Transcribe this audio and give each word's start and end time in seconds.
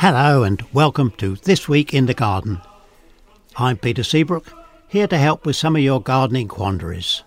Hello 0.00 0.44
and 0.44 0.62
welcome 0.72 1.10
to 1.16 1.34
This 1.34 1.68
Week 1.68 1.92
in 1.92 2.06
the 2.06 2.14
Garden. 2.14 2.60
I'm 3.56 3.76
Peter 3.76 4.04
Seabrook, 4.04 4.46
here 4.86 5.08
to 5.08 5.18
help 5.18 5.44
with 5.44 5.56
some 5.56 5.74
of 5.74 5.82
your 5.82 6.00
gardening 6.00 6.46
quandaries. 6.46 7.24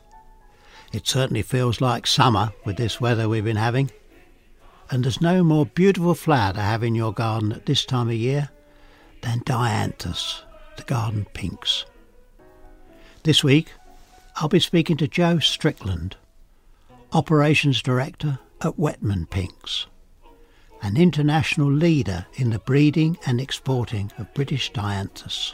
It 0.93 1.05
certainly 1.05 1.41
feels 1.41 1.81
like 1.81 2.07
summer 2.07 2.53
with 2.63 2.77
this 2.77 3.01
weather 3.01 3.27
we've 3.27 3.43
been 3.43 3.57
having, 3.57 3.91
and 4.89 5.03
there's 5.03 5.19
no 5.19 5.43
more 5.43 5.65
beautiful 5.65 6.15
flower 6.15 6.53
to 6.53 6.61
have 6.61 6.81
in 6.81 6.95
your 6.95 7.11
garden 7.11 7.51
at 7.51 7.65
this 7.65 7.83
time 7.83 8.07
of 8.07 8.15
year 8.15 8.47
than 9.21 9.41
dianthus, 9.41 10.43
the 10.77 10.83
garden 10.83 11.25
pinks. 11.33 11.83
This 13.23 13.43
week, 13.43 13.73
I'll 14.37 14.47
be 14.47 14.61
speaking 14.61 14.95
to 14.95 15.09
Joe 15.09 15.39
Strickland, 15.39 16.15
Operations 17.11 17.81
Director 17.81 18.39
at 18.61 18.79
Whetman 18.79 19.25
Pinks, 19.25 19.87
an 20.81 20.97
international 20.97 21.71
leader 21.71 22.25
in 22.33 22.49
the 22.49 22.59
breeding 22.59 23.17
and 23.25 23.39
exporting 23.39 24.11
of 24.17 24.33
British 24.33 24.71
dianthus. 24.71 25.53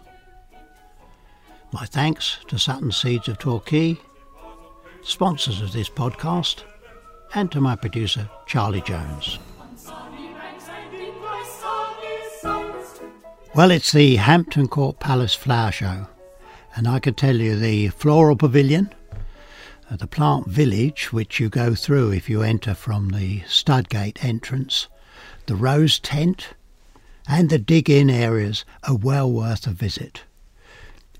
My 1.71 1.85
thanks 1.85 2.37
to 2.47 2.57
Sutton 2.57 2.91
Seeds 2.91 3.27
of 3.27 3.37
Torquay, 3.37 3.97
sponsors 5.01 5.61
of 5.61 5.73
this 5.73 5.89
podcast, 5.89 6.63
and 7.33 7.51
to 7.51 7.59
my 7.59 7.75
producer, 7.75 8.29
Charlie 8.45 8.81
Jones. 8.81 9.39
Well, 13.53 13.71
it's 13.71 13.91
the 13.91 14.17
Hampton 14.17 14.67
Court 14.67 14.99
Palace 14.99 15.33
Flower 15.33 15.71
Show, 15.71 16.07
and 16.75 16.87
I 16.87 16.99
can 16.99 17.15
tell 17.15 17.35
you 17.35 17.55
the 17.55 17.87
floral 17.89 18.35
pavilion, 18.35 18.93
uh, 19.89 19.95
the 19.95 20.05
plant 20.05 20.47
village, 20.47 21.11
which 21.11 21.39
you 21.39 21.49
go 21.49 21.73
through 21.73 22.11
if 22.11 22.29
you 22.29 22.43
enter 22.43 22.75
from 22.75 23.09
the 23.09 23.39
Studgate 23.41 24.23
entrance, 24.23 24.87
the 25.47 25.55
rose 25.55 25.99
tent, 25.99 26.49
and 27.27 27.49
the 27.49 27.57
dig 27.57 27.89
in 27.89 28.09
areas 28.09 28.63
are 28.83 28.95
well 28.95 29.29
worth 29.31 29.65
a 29.67 29.71
visit. 29.71 30.21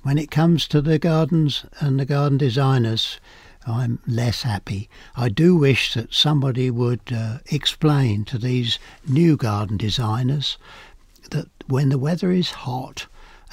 When 0.04 0.18
it 0.18 0.32
comes 0.32 0.68
to 0.68 0.82
the 0.82 1.00
gardens 1.00 1.66
and 1.80 2.00
the 2.00 2.06
garden 2.06 2.38
designers, 2.38 3.20
I'm 3.66 4.00
less 4.08 4.44
happy. 4.44 4.90
I 5.16 5.28
do 5.28 5.58
wish 5.58 5.94
that 5.94 6.14
somebody 6.14 6.72
would 6.72 7.02
uh, 7.14 7.40
explain 7.48 8.24
to 8.26 8.38
these 8.38 8.80
new 9.06 9.36
garden 9.36 9.76
designers 9.76 10.58
that 11.32 11.50
when 11.68 11.90
the 11.90 11.98
weather 11.98 12.32
is 12.32 12.52
hot 12.52 13.08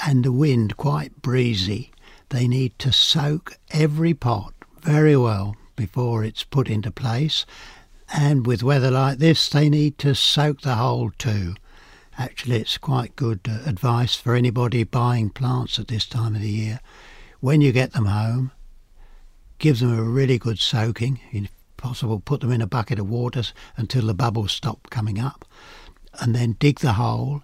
and 0.07 0.25
the 0.25 0.31
wind 0.31 0.77
quite 0.77 1.21
breezy, 1.23 1.91
they 2.29 2.47
need 2.47 2.79
to 2.79 2.93
soak 2.93 3.59
every 3.71 4.15
pot 4.15 4.55
very 4.81 5.17
well 5.17 5.57
before 5.75 6.23
it's 6.23 6.45
put 6.45 6.69
into 6.69 6.91
place. 6.91 7.45
And 8.17 8.47
with 8.47 8.63
weather 8.63 8.93
like 8.93 9.19
this, 9.19 9.49
they 9.49 9.69
need 9.69 9.99
to 9.99 10.15
soak 10.15 10.61
the 10.61 10.77
whole 10.77 11.11
too. 11.11 11.57
Actually, 12.17 12.61
it's 12.61 12.79
quite 12.79 13.17
good 13.17 13.41
uh, 13.49 13.69
advice 13.69 14.15
for 14.15 14.37
anybody 14.37 14.85
buying 14.85 15.31
plants 15.31 15.81
at 15.81 15.89
this 15.89 16.07
time 16.07 16.37
of 16.37 16.41
the 16.41 16.49
year. 16.49 16.79
When 17.41 17.61
you 17.61 17.73
get 17.73 17.93
them 17.93 18.07
home, 18.07 18.53
give 19.59 19.81
them 19.81 19.99
a 19.99 20.03
really 20.03 20.39
good 20.39 20.61
soaking. 20.61 21.19
If 21.33 21.51
possible, 21.77 22.21
put 22.21 22.41
them 22.41 22.53
in 22.53 22.63
a 22.63 22.69
bucket 22.69 23.01
of 23.01 23.11
water 23.11 23.43
until 23.77 24.07
the 24.07 24.15
bubbles 24.15 24.53
stop 24.53 24.91
coming 24.91 25.19
up, 25.19 25.45
and 26.21 26.37
then 26.37 26.53
dig 26.61 26.79
the 26.79 26.93
hole 26.93 27.43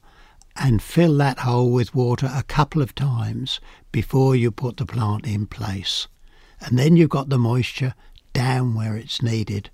and 0.55 0.81
fill 0.81 1.17
that 1.17 1.41
hole 1.41 1.73
with 1.73 1.97
water 1.97 2.31
a 2.33 2.45
couple 2.45 2.81
of 2.81 2.95
times 2.95 3.59
before 3.91 4.37
you 4.37 4.53
put 4.53 4.77
the 4.77 4.87
plant 4.87 5.27
in 5.27 5.47
place. 5.47 6.07
And 6.61 6.79
then 6.79 6.95
you've 6.95 7.11
got 7.11 7.29
the 7.29 7.39
moisture 7.39 7.95
down 8.33 8.75
where 8.75 8.95
it's 8.95 9.21
needed, 9.21 9.69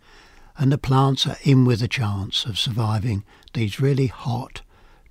and 0.59 0.73
the 0.73 0.79
plants 0.79 1.27
are 1.27 1.37
in 1.43 1.65
with 1.65 1.83
a 1.83 1.89
chance 1.89 2.45
of 2.45 2.59
surviving 2.59 3.25
these 3.53 3.81
really 3.81 4.07
hot 4.07 4.63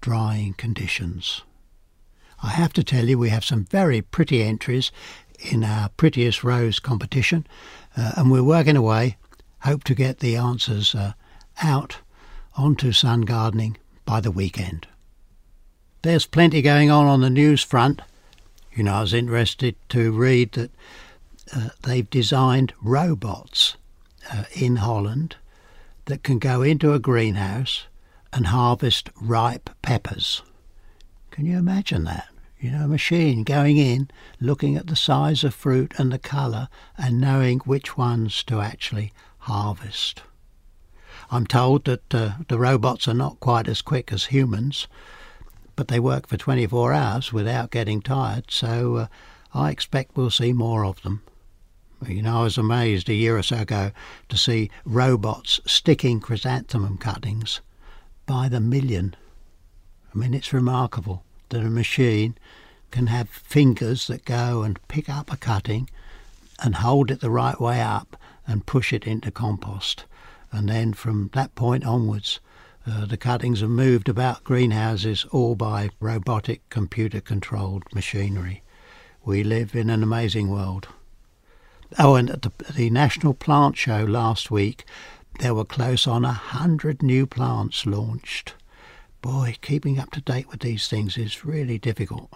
drying 0.01 0.53
conditions. 0.53 1.41
I 2.43 2.49
have 2.49 2.73
to 2.73 2.83
tell 2.83 3.05
you, 3.05 3.17
we 3.17 3.29
have 3.29 3.45
some 3.45 3.65
very 3.65 4.01
pretty 4.01 4.43
entries 4.43 4.91
in 5.39 5.63
our 5.63 5.89
Prettiest 5.89 6.43
Rose 6.43 6.79
competition, 6.79 7.45
uh, 7.97 8.13
and 8.17 8.31
we're 8.31 8.43
working 8.43 8.77
away. 8.77 9.17
Hope 9.59 9.83
to 9.85 9.95
get 9.95 10.19
the 10.19 10.35
answers 10.35 10.93
uh, 10.93 11.13
out 11.61 11.97
onto 12.55 12.91
sun 12.91 13.21
gardening 13.21 13.77
by 14.05 14.19
the 14.19 14.31
weekend. 14.31 14.87
There's 16.01 16.27
plenty 16.27 16.61
going 16.61 16.91
on 16.91 17.07
on 17.07 17.21
the 17.21 17.29
news 17.29 17.63
front. 17.63 18.01
You 18.75 18.83
know, 18.83 18.93
I 18.93 19.01
was 19.01 19.13
interested 19.13 19.75
to 19.89 20.11
read 20.11 20.51
that 20.53 20.71
uh, 21.55 21.69
they've 21.83 22.09
designed 22.09 22.73
robots 22.81 23.75
uh, 24.31 24.43
in 24.53 24.77
Holland 24.77 25.35
that 26.05 26.23
can 26.23 26.39
go 26.39 26.61
into 26.61 26.93
a 26.93 26.99
greenhouse 26.99 27.85
and 28.31 28.47
harvest 28.47 29.09
ripe 29.21 29.69
peppers. 29.81 30.41
Can 31.31 31.45
you 31.45 31.57
imagine 31.57 32.03
that? 32.05 32.27
You 32.59 32.71
know, 32.71 32.85
a 32.85 32.87
machine 32.87 33.43
going 33.43 33.77
in, 33.77 34.09
looking 34.39 34.75
at 34.75 34.87
the 34.87 34.95
size 34.95 35.43
of 35.43 35.53
fruit 35.53 35.93
and 35.97 36.11
the 36.11 36.19
colour, 36.19 36.67
and 36.97 37.19
knowing 37.19 37.59
which 37.59 37.97
ones 37.97 38.43
to 38.45 38.61
actually 38.61 39.11
harvest. 39.39 40.21
I'm 41.29 41.45
told 41.45 41.85
that 41.85 42.13
uh, 42.13 42.31
the 42.47 42.59
robots 42.59 43.07
are 43.07 43.13
not 43.13 43.39
quite 43.39 43.67
as 43.67 43.81
quick 43.81 44.11
as 44.11 44.25
humans, 44.25 44.87
but 45.75 45.87
they 45.87 45.99
work 45.99 46.27
for 46.27 46.37
24 46.37 46.93
hours 46.93 47.33
without 47.33 47.71
getting 47.71 48.01
tired, 48.01 48.45
so 48.49 48.95
uh, 48.95 49.07
I 49.53 49.71
expect 49.71 50.15
we'll 50.15 50.29
see 50.29 50.53
more 50.53 50.85
of 50.85 51.01
them. 51.01 51.21
You 52.09 52.21
know, 52.21 52.41
I 52.41 52.43
was 52.43 52.57
amazed 52.57 53.09
a 53.09 53.13
year 53.13 53.37
or 53.37 53.43
so 53.43 53.57
ago 53.57 53.91
to 54.29 54.37
see 54.37 54.69
robots 54.85 55.59
sticking 55.65 56.19
chrysanthemum 56.19 56.97
cuttings 56.97 57.61
by 58.25 58.49
the 58.49 58.59
million. 58.59 59.15
I 60.13 60.17
mean, 60.17 60.33
it's 60.33 60.53
remarkable 60.53 61.23
that 61.49 61.61
a 61.61 61.69
machine 61.69 62.37
can 62.91 63.07
have 63.07 63.29
fingers 63.29 64.07
that 64.07 64.25
go 64.25 64.63
and 64.63 64.85
pick 64.87 65.09
up 65.09 65.31
a 65.31 65.37
cutting 65.37 65.89
and 66.63 66.75
hold 66.75 67.11
it 67.11 67.19
the 67.21 67.29
right 67.29 67.59
way 67.59 67.81
up 67.81 68.15
and 68.47 68.65
push 68.65 68.93
it 68.93 69.05
into 69.05 69.31
compost. 69.31 70.05
And 70.51 70.69
then 70.69 70.93
from 70.93 71.29
that 71.33 71.55
point 71.55 71.85
onwards, 71.85 72.39
uh, 72.87 73.05
the 73.05 73.17
cuttings 73.17 73.63
are 73.63 73.67
moved 73.67 74.07
about 74.07 74.43
greenhouses 74.43 75.25
all 75.31 75.55
by 75.55 75.89
robotic 75.99 76.67
computer 76.69 77.19
controlled 77.19 77.83
machinery. 77.93 78.63
We 79.23 79.43
live 79.43 79.75
in 79.75 79.89
an 79.89 80.03
amazing 80.03 80.49
world. 80.49 80.87
Oh, 81.97 82.15
and 82.15 82.29
at 82.29 82.41
the, 82.41 82.51
the 82.73 82.89
National 82.89 83.33
Plant 83.33 83.77
Show 83.77 84.03
last 84.03 84.51
week, 84.51 84.83
there 85.39 85.53
were 85.53 85.63
close 85.63 86.07
on 86.07 86.25
a 86.25 86.33
hundred 86.33 87.01
new 87.01 87.25
plants 87.25 87.85
launched. 87.85 88.53
Boy, 89.21 89.55
keeping 89.61 89.97
up 89.97 90.11
to 90.11 90.21
date 90.21 90.49
with 90.49 90.59
these 90.59 90.89
things 90.89 91.17
is 91.17 91.45
really 91.45 91.77
difficult. 91.77 92.33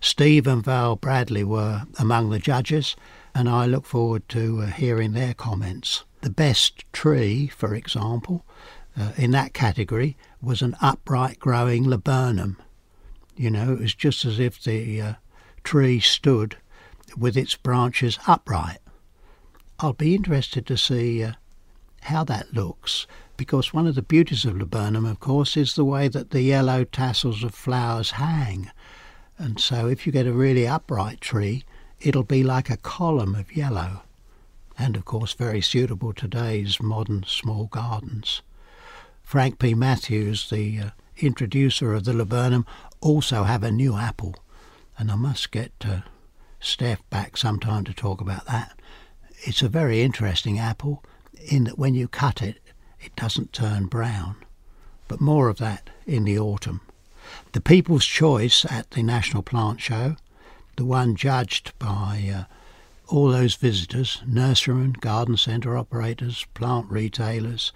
Steve 0.00 0.46
and 0.46 0.64
Val 0.64 0.96
Bradley 0.96 1.44
were 1.44 1.82
among 1.98 2.30
the 2.30 2.38
judges, 2.38 2.96
and 3.34 3.46
I 3.46 3.66
look 3.66 3.84
forward 3.84 4.26
to 4.30 4.62
uh, 4.62 4.66
hearing 4.68 5.12
their 5.12 5.34
comments. 5.34 6.04
The 6.22 6.30
best 6.30 6.90
tree, 6.94 7.48
for 7.48 7.74
example, 7.74 8.46
uh, 8.98 9.12
in 9.18 9.32
that 9.32 9.52
category 9.52 10.16
was 10.40 10.62
an 10.62 10.76
upright 10.80 11.38
growing 11.38 11.86
laburnum. 11.86 12.56
You 13.36 13.50
know, 13.50 13.74
it 13.74 13.80
was 13.80 13.94
just 13.94 14.24
as 14.24 14.38
if 14.38 14.62
the 14.62 15.00
uh, 15.02 15.12
tree 15.62 16.00
stood 16.00 16.56
with 17.18 17.36
its 17.36 17.54
branches 17.54 18.18
upright. 18.26 18.78
I'll 19.80 19.92
be 19.92 20.14
interested 20.14 20.66
to 20.66 20.76
see 20.76 21.24
uh, 21.24 21.32
how 22.02 22.24
that 22.24 22.54
looks, 22.54 23.06
because 23.36 23.74
one 23.74 23.86
of 23.86 23.94
the 23.94 24.02
beauties 24.02 24.44
of 24.44 24.56
laburnum, 24.56 25.04
of 25.04 25.20
course, 25.20 25.56
is 25.56 25.74
the 25.74 25.84
way 25.84 26.08
that 26.08 26.30
the 26.30 26.42
yellow 26.42 26.84
tassels 26.84 27.42
of 27.42 27.54
flowers 27.54 28.12
hang. 28.12 28.70
And 29.36 29.58
so 29.58 29.88
if 29.88 30.06
you 30.06 30.12
get 30.12 30.26
a 30.26 30.32
really 30.32 30.66
upright 30.66 31.20
tree, 31.20 31.64
it'll 32.00 32.22
be 32.22 32.44
like 32.44 32.70
a 32.70 32.76
column 32.76 33.34
of 33.34 33.56
yellow. 33.56 34.02
And 34.78 34.96
of 34.96 35.04
course, 35.04 35.32
very 35.32 35.60
suitable 35.60 36.12
to 36.14 36.28
today's 36.28 36.80
modern 36.80 37.24
small 37.26 37.66
gardens. 37.66 38.42
Frank 39.22 39.58
P. 39.58 39.74
Matthews, 39.74 40.50
the 40.50 40.78
uh, 40.78 40.90
introducer 41.16 41.94
of 41.94 42.04
the 42.04 42.12
laburnum, 42.12 42.66
also 43.00 43.44
have 43.44 43.64
a 43.64 43.72
new 43.72 43.96
apple, 43.96 44.36
and 44.98 45.10
I 45.10 45.16
must 45.16 45.50
get 45.50 45.72
uh, 45.84 46.00
Steph 46.60 47.08
back 47.10 47.36
sometime 47.36 47.84
to 47.84 47.92
talk 47.94 48.20
about 48.20 48.46
that. 48.46 48.78
It's 49.46 49.60
a 49.60 49.68
very 49.68 50.00
interesting 50.00 50.58
apple 50.58 51.04
in 51.50 51.64
that 51.64 51.78
when 51.78 51.92
you 51.92 52.08
cut 52.08 52.40
it, 52.40 52.60
it 52.98 53.14
doesn't 53.14 53.52
turn 53.52 53.88
brown. 53.88 54.36
But 55.06 55.20
more 55.20 55.50
of 55.50 55.58
that 55.58 55.90
in 56.06 56.24
the 56.24 56.38
autumn. 56.38 56.80
The 57.52 57.60
People's 57.60 58.06
Choice 58.06 58.64
at 58.70 58.92
the 58.92 59.02
National 59.02 59.42
Plant 59.42 59.82
Show, 59.82 60.16
the 60.76 60.86
one 60.86 61.14
judged 61.14 61.78
by 61.78 62.32
uh, 62.34 62.44
all 63.06 63.28
those 63.28 63.54
visitors, 63.54 64.22
nurserymen, 64.26 64.92
garden 64.92 65.36
centre 65.36 65.76
operators, 65.76 66.46
plant 66.54 66.90
retailers, 66.90 67.70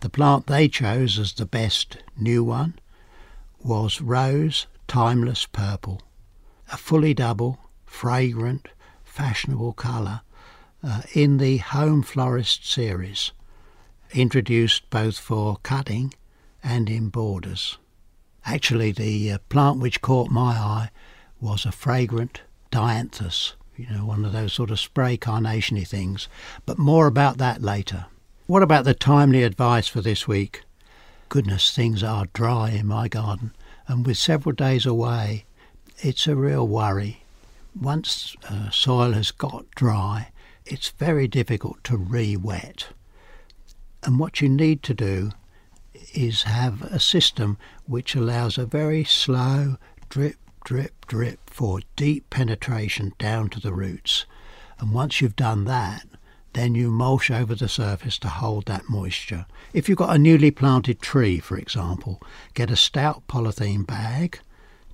the 0.00 0.08
plant 0.08 0.46
they 0.46 0.68
chose 0.68 1.18
as 1.18 1.34
the 1.34 1.44
best 1.44 1.98
new 2.18 2.42
one 2.42 2.78
was 3.62 4.00
Rose 4.00 4.66
Timeless 4.88 5.44
Purple, 5.44 6.00
a 6.72 6.78
fully 6.78 7.12
double, 7.12 7.58
fragrant, 7.84 8.68
fashionable 9.04 9.74
colour 9.74 10.22
uh, 10.82 11.02
in 11.14 11.38
the 11.38 11.58
Home 11.58 12.02
Florist 12.02 12.68
series, 12.68 13.32
introduced 14.12 14.88
both 14.90 15.18
for 15.18 15.58
cutting 15.62 16.14
and 16.62 16.88
in 16.88 17.08
borders. 17.08 17.78
Actually, 18.44 18.92
the 18.92 19.32
uh, 19.32 19.38
plant 19.48 19.78
which 19.80 20.00
caught 20.00 20.30
my 20.30 20.52
eye 20.52 20.90
was 21.40 21.64
a 21.64 21.72
fragrant 21.72 22.42
dianthus, 22.70 23.54
you 23.76 23.86
know, 23.90 24.04
one 24.04 24.24
of 24.24 24.32
those 24.32 24.52
sort 24.52 24.70
of 24.70 24.80
spray 24.80 25.16
carnationy 25.16 25.86
things, 25.86 26.28
but 26.66 26.78
more 26.78 27.06
about 27.06 27.38
that 27.38 27.62
later. 27.62 28.06
What 28.46 28.62
about 28.62 28.84
the 28.84 28.94
timely 28.94 29.42
advice 29.42 29.86
for 29.86 30.00
this 30.00 30.26
week? 30.26 30.62
Goodness, 31.28 31.74
things 31.74 32.02
are 32.02 32.26
dry 32.32 32.70
in 32.70 32.86
my 32.86 33.08
garden, 33.08 33.52
and 33.86 34.04
with 34.04 34.18
several 34.18 34.54
days 34.54 34.86
away, 34.86 35.44
it's 35.98 36.26
a 36.26 36.34
real 36.34 36.66
worry. 36.66 37.22
Once 37.78 38.34
uh, 38.48 38.70
soil 38.70 39.12
has 39.12 39.30
got 39.30 39.70
dry, 39.74 40.30
it's 40.70 40.90
very 40.90 41.26
difficult 41.26 41.82
to 41.82 41.96
re-wet. 41.96 42.88
And 44.04 44.18
what 44.20 44.40
you 44.40 44.48
need 44.48 44.84
to 44.84 44.94
do 44.94 45.32
is 46.14 46.44
have 46.44 46.82
a 46.82 47.00
system 47.00 47.58
which 47.86 48.14
allows 48.14 48.56
a 48.56 48.64
very 48.66 49.02
slow 49.02 49.76
drip, 50.08 50.36
drip, 50.64 51.06
drip 51.06 51.50
for 51.50 51.80
deep 51.96 52.30
penetration 52.30 53.12
down 53.18 53.50
to 53.50 53.60
the 53.60 53.72
roots. 53.72 54.26
And 54.78 54.92
once 54.92 55.20
you've 55.20 55.36
done 55.36 55.64
that, 55.64 56.06
then 56.52 56.76
you 56.76 56.90
mulch 56.90 57.30
over 57.30 57.56
the 57.56 57.68
surface 57.68 58.18
to 58.18 58.28
hold 58.28 58.66
that 58.66 58.88
moisture. 58.88 59.46
If 59.72 59.88
you've 59.88 59.98
got 59.98 60.14
a 60.14 60.18
newly 60.18 60.52
planted 60.52 61.00
tree, 61.00 61.40
for 61.40 61.58
example, 61.58 62.22
get 62.54 62.70
a 62.70 62.76
stout 62.76 63.26
polythene 63.28 63.86
bag, 63.86 64.38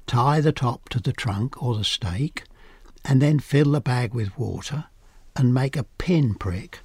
tie 0.06 0.40
the 0.40 0.52
top 0.52 0.88
to 0.88 1.00
the 1.00 1.12
trunk 1.12 1.62
or 1.62 1.76
the 1.76 1.84
stake, 1.84 2.44
and 3.05 3.20
then 3.20 3.38
fill 3.38 3.73
the 3.73 3.81
bag 3.81 4.14
with 4.14 4.38
water 4.38 4.87
and 5.37 5.55
make 5.55 5.77
a 5.77 5.85
pin 5.85 6.35
prick 6.35 6.81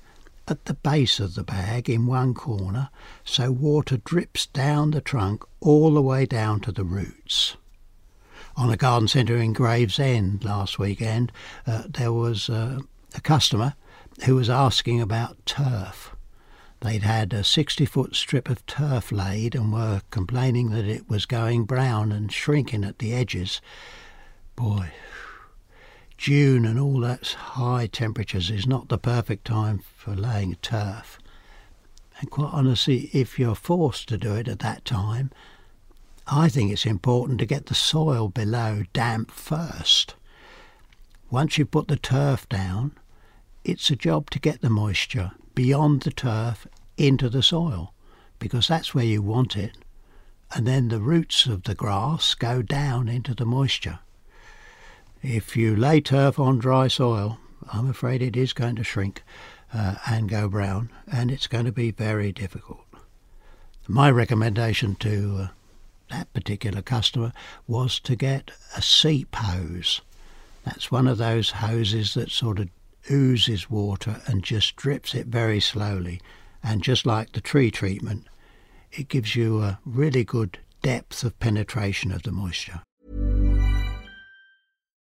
at 0.47 0.65
the 0.65 0.73
base 0.73 1.19
of 1.19 1.35
the 1.35 1.43
bag 1.43 1.89
in 1.89 2.05
one 2.05 2.33
corner 2.33 2.89
so 3.23 3.51
water 3.51 3.97
drips 3.97 4.47
down 4.47 4.91
the 4.91 5.01
trunk 5.01 5.43
all 5.61 5.93
the 5.93 6.01
way 6.01 6.25
down 6.25 6.59
to 6.59 6.71
the 6.71 6.83
roots. 6.83 7.55
On 8.57 8.69
a 8.69 8.77
garden 8.77 9.07
centre 9.07 9.37
in 9.37 9.53
Gravesend 9.53 10.43
last 10.43 10.77
weekend, 10.77 11.31
uh, 11.65 11.83
there 11.87 12.11
was 12.11 12.49
uh, 12.49 12.79
a 13.15 13.21
customer 13.21 13.75
who 14.25 14.35
was 14.35 14.49
asking 14.49 14.99
about 14.99 15.45
turf. 15.45 16.13
They'd 16.81 17.03
had 17.03 17.31
a 17.31 17.43
60 17.43 17.85
foot 17.85 18.15
strip 18.15 18.49
of 18.49 18.65
turf 18.65 19.11
laid 19.11 19.55
and 19.55 19.71
were 19.71 20.01
complaining 20.11 20.71
that 20.71 20.85
it 20.85 21.09
was 21.09 21.25
going 21.25 21.63
brown 21.63 22.11
and 22.11 22.31
shrinking 22.31 22.83
at 22.83 22.99
the 22.99 23.13
edges. 23.13 23.61
Boy, 24.55 24.91
June 26.21 26.67
and 26.67 26.79
all 26.79 26.99
that 26.99 27.29
high 27.29 27.87
temperatures 27.87 28.51
is 28.51 28.67
not 28.67 28.89
the 28.89 28.97
perfect 28.99 29.43
time 29.43 29.79
for 29.79 30.15
laying 30.15 30.53
turf. 30.61 31.17
And 32.19 32.29
quite 32.29 32.53
honestly, 32.53 33.09
if 33.11 33.39
you're 33.39 33.55
forced 33.55 34.07
to 34.09 34.19
do 34.19 34.35
it 34.35 34.47
at 34.47 34.59
that 34.59 34.85
time, 34.85 35.31
I 36.27 36.47
think 36.47 36.71
it's 36.71 36.85
important 36.85 37.39
to 37.39 37.47
get 37.47 37.65
the 37.65 37.73
soil 37.73 38.29
below 38.29 38.83
damp 38.93 39.31
first. 39.31 40.13
Once 41.31 41.57
you've 41.57 41.71
put 41.71 41.87
the 41.87 41.97
turf 41.97 42.47
down, 42.47 42.91
it's 43.63 43.89
a 43.89 43.95
job 43.95 44.29
to 44.29 44.37
get 44.37 44.61
the 44.61 44.69
moisture 44.69 45.31
beyond 45.55 46.03
the 46.03 46.11
turf 46.11 46.67
into 46.97 47.29
the 47.29 47.41
soil 47.41 47.95
because 48.37 48.67
that's 48.67 48.93
where 48.93 49.03
you 49.03 49.23
want 49.23 49.57
it. 49.57 49.75
And 50.53 50.67
then 50.67 50.89
the 50.89 51.01
roots 51.01 51.47
of 51.47 51.63
the 51.63 51.73
grass 51.73 52.35
go 52.35 52.61
down 52.61 53.09
into 53.09 53.33
the 53.33 53.47
moisture. 53.47 53.97
If 55.23 55.55
you 55.55 55.75
lay 55.75 56.01
turf 56.01 56.39
on 56.39 56.57
dry 56.57 56.87
soil, 56.87 57.37
I'm 57.71 57.87
afraid 57.87 58.23
it 58.23 58.35
is 58.35 58.53
going 58.53 58.75
to 58.77 58.83
shrink 58.83 59.23
uh, 59.71 59.95
and 60.07 60.27
go 60.27 60.49
brown, 60.49 60.89
and 61.11 61.29
it's 61.29 61.45
going 61.45 61.65
to 61.65 61.71
be 61.71 61.91
very 61.91 62.31
difficult. 62.31 62.85
My 63.87 64.09
recommendation 64.09 64.95
to 64.95 65.37
uh, 65.37 65.47
that 66.09 66.33
particular 66.33 66.81
customer 66.81 67.33
was 67.67 67.99
to 67.99 68.15
get 68.15 68.49
a 68.75 68.81
seep 68.81 69.35
hose. 69.35 70.01
That's 70.63 70.91
one 70.91 71.07
of 71.07 71.19
those 71.19 71.51
hoses 71.51 72.15
that 72.15 72.31
sort 72.31 72.57
of 72.57 72.69
oozes 73.11 73.69
water 73.69 74.21
and 74.25 74.43
just 74.43 74.75
drips 74.75 75.13
it 75.13 75.27
very 75.27 75.59
slowly. 75.59 76.19
And 76.63 76.83
just 76.83 77.05
like 77.05 77.31
the 77.31 77.41
tree 77.41 77.69
treatment, 77.69 78.27
it 78.91 79.07
gives 79.07 79.35
you 79.35 79.61
a 79.61 79.79
really 79.85 80.23
good 80.23 80.57
depth 80.81 81.23
of 81.23 81.39
penetration 81.39 82.11
of 82.11 82.23
the 82.23 82.31
moisture. 82.31 82.81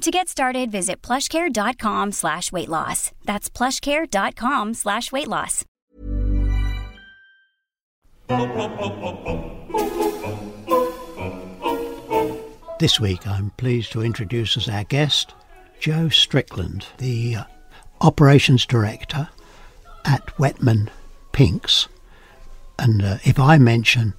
To 0.00 0.10
get 0.10 0.30
started, 0.30 0.70
visit 0.70 1.02
plushcare.com 1.02 2.12
slash 2.12 2.50
weight 2.50 2.70
loss. 2.70 3.12
That's 3.26 3.50
plushcare.com 3.50 4.72
slash 4.72 5.12
weight 5.12 5.28
loss. 5.28 5.66
This 12.78 12.98
week, 12.98 13.26
I'm 13.26 13.50
pleased 13.58 13.92
to 13.92 14.00
introduce 14.00 14.56
as 14.56 14.70
our 14.70 14.84
guest 14.84 15.34
Joe 15.80 16.08
Strickland, 16.08 16.86
the 16.96 17.36
uh, 17.36 17.44
Operations 18.00 18.64
Director 18.64 19.28
at 20.06 20.30
Whetman 20.38 20.88
pinks. 21.32 21.88
And 22.78 23.02
uh, 23.02 23.18
if 23.24 23.38
I 23.38 23.58
mention 23.58 24.14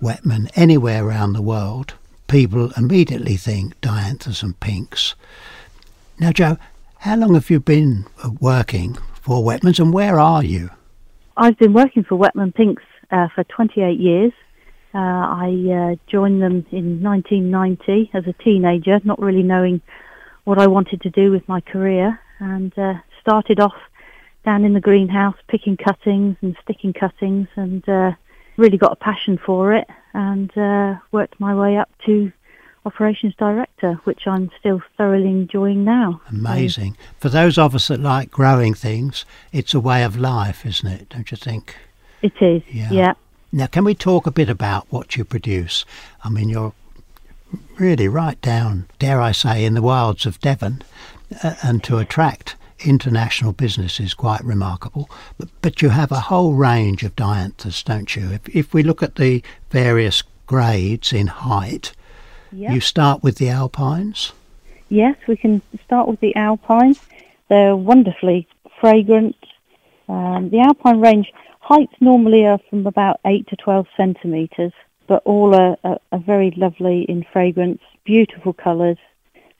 Whetman 0.00 0.48
anywhere 0.54 1.04
around 1.04 1.34
the 1.34 1.42
world, 1.42 1.92
people 2.28 2.70
immediately 2.76 3.36
think 3.36 3.80
dianthus 3.80 4.42
and 4.42 4.58
pinks. 4.60 5.14
Now, 6.20 6.30
Joe, 6.30 6.58
how 6.98 7.16
long 7.16 7.34
have 7.34 7.50
you 7.50 7.58
been 7.58 8.06
uh, 8.22 8.30
working 8.40 8.96
for 9.14 9.42
Whetmans 9.42 9.80
and 9.80 9.92
where 9.92 10.20
are 10.20 10.44
you? 10.44 10.70
I've 11.36 11.58
been 11.58 11.72
working 11.72 12.04
for 12.04 12.16
Whetman 12.16 12.52
Pinks 12.52 12.82
uh, 13.10 13.28
for 13.34 13.44
28 13.44 13.98
years. 13.98 14.32
Uh, 14.94 14.98
I 14.98 15.48
uh, 15.92 16.10
joined 16.10 16.42
them 16.42 16.66
in 16.72 17.02
1990 17.02 18.10
as 18.14 18.26
a 18.26 18.32
teenager, 18.42 19.00
not 19.04 19.20
really 19.20 19.42
knowing 19.42 19.80
what 20.44 20.58
I 20.58 20.66
wanted 20.66 21.02
to 21.02 21.10
do 21.10 21.30
with 21.30 21.48
my 21.48 21.60
career, 21.60 22.20
and 22.40 22.76
uh, 22.78 22.94
started 23.20 23.60
off 23.60 23.76
down 24.44 24.64
in 24.64 24.72
the 24.72 24.80
greenhouse 24.80 25.36
picking 25.48 25.76
cuttings 25.76 26.36
and 26.40 26.56
sticking 26.62 26.92
cuttings 26.92 27.48
and 27.54 27.86
uh, 27.88 28.12
really 28.56 28.78
got 28.78 28.92
a 28.92 28.96
passion 28.96 29.38
for 29.44 29.74
it 29.74 29.86
and 30.18 30.58
uh, 30.58 30.98
worked 31.12 31.38
my 31.38 31.54
way 31.54 31.76
up 31.76 31.88
to 32.04 32.32
operations 32.84 33.34
director, 33.38 34.00
which 34.02 34.26
I'm 34.26 34.50
still 34.58 34.82
thoroughly 34.96 35.28
enjoying 35.28 35.84
now. 35.84 36.20
Amazing. 36.28 36.96
For 37.20 37.28
those 37.28 37.56
of 37.56 37.72
us 37.72 37.86
that 37.86 38.00
like 38.00 38.28
growing 38.32 38.74
things, 38.74 39.24
it's 39.52 39.74
a 39.74 39.80
way 39.80 40.02
of 40.02 40.16
life, 40.16 40.66
isn't 40.66 40.90
it? 40.90 41.08
Don't 41.08 41.30
you 41.30 41.36
think? 41.36 41.76
It 42.20 42.32
is. 42.40 42.62
Yeah. 42.68 42.90
yeah. 42.90 43.12
Now, 43.52 43.68
can 43.68 43.84
we 43.84 43.94
talk 43.94 44.26
a 44.26 44.32
bit 44.32 44.50
about 44.50 44.88
what 44.90 45.16
you 45.16 45.24
produce? 45.24 45.84
I 46.24 46.30
mean, 46.30 46.48
you're 46.48 46.72
really 47.78 48.08
right 48.08 48.40
down, 48.40 48.88
dare 48.98 49.20
I 49.20 49.30
say, 49.30 49.64
in 49.64 49.74
the 49.74 49.82
wilds 49.82 50.26
of 50.26 50.40
Devon, 50.40 50.82
uh, 51.44 51.54
and 51.62 51.84
to 51.84 51.98
attract 51.98 52.56
international 52.84 53.52
business 53.52 54.00
is 54.00 54.14
quite 54.14 54.44
remarkable. 54.44 55.08
But, 55.38 55.48
but 55.62 55.82
you 55.82 55.90
have 55.90 56.12
a 56.12 56.20
whole 56.20 56.54
range 56.54 57.02
of 57.02 57.16
dianthus, 57.16 57.84
don't 57.84 58.14
you? 58.14 58.30
If, 58.32 58.48
if 58.54 58.74
we 58.74 58.82
look 58.82 59.02
at 59.02 59.16
the 59.16 59.42
various 59.70 60.22
grades 60.46 61.12
in 61.12 61.26
height, 61.26 61.92
Yeah. 62.52 62.72
you 62.72 62.80
start 62.80 63.22
with 63.22 63.36
the 63.36 63.48
alpines. 63.48 64.32
Yes, 64.88 65.16
we 65.26 65.36
can 65.36 65.60
start 65.84 66.08
with 66.08 66.20
the 66.20 66.34
alpines. 66.34 67.00
They're 67.48 67.76
wonderfully 67.76 68.48
fragrant. 68.80 69.36
Um, 70.08 70.48
the 70.50 70.60
alpine 70.60 71.00
range 71.00 71.30
heights 71.60 71.92
normally 72.00 72.46
are 72.46 72.58
from 72.70 72.86
about 72.86 73.20
8 73.26 73.46
to 73.48 73.56
12 73.56 73.86
centimetres, 73.96 74.72
but 75.06 75.22
all 75.24 75.54
are, 75.54 75.76
are, 75.84 75.98
are 76.12 76.18
very 76.18 76.52
lovely 76.56 77.02
in 77.02 77.24
fragrance, 77.32 77.80
beautiful 78.04 78.54
colours, 78.54 78.96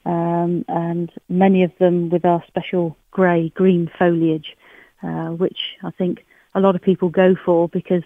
um, 0.09 0.65
and 0.69 1.13
many 1.29 1.63
of 1.63 1.71
them 1.79 2.09
with 2.09 2.25
our 2.25 2.43
special 2.49 2.97
grey 3.11 3.51
green 3.51 3.91
foliage, 3.99 4.57
uh, 5.03 5.29
which 5.29 5.59
I 5.83 5.91
think 5.91 6.25
a 6.55 6.61
lot 6.61 6.75
of 6.75 6.83
people 6.83 7.11
go 7.11 7.37
for 7.45 7.69
because 7.69 8.05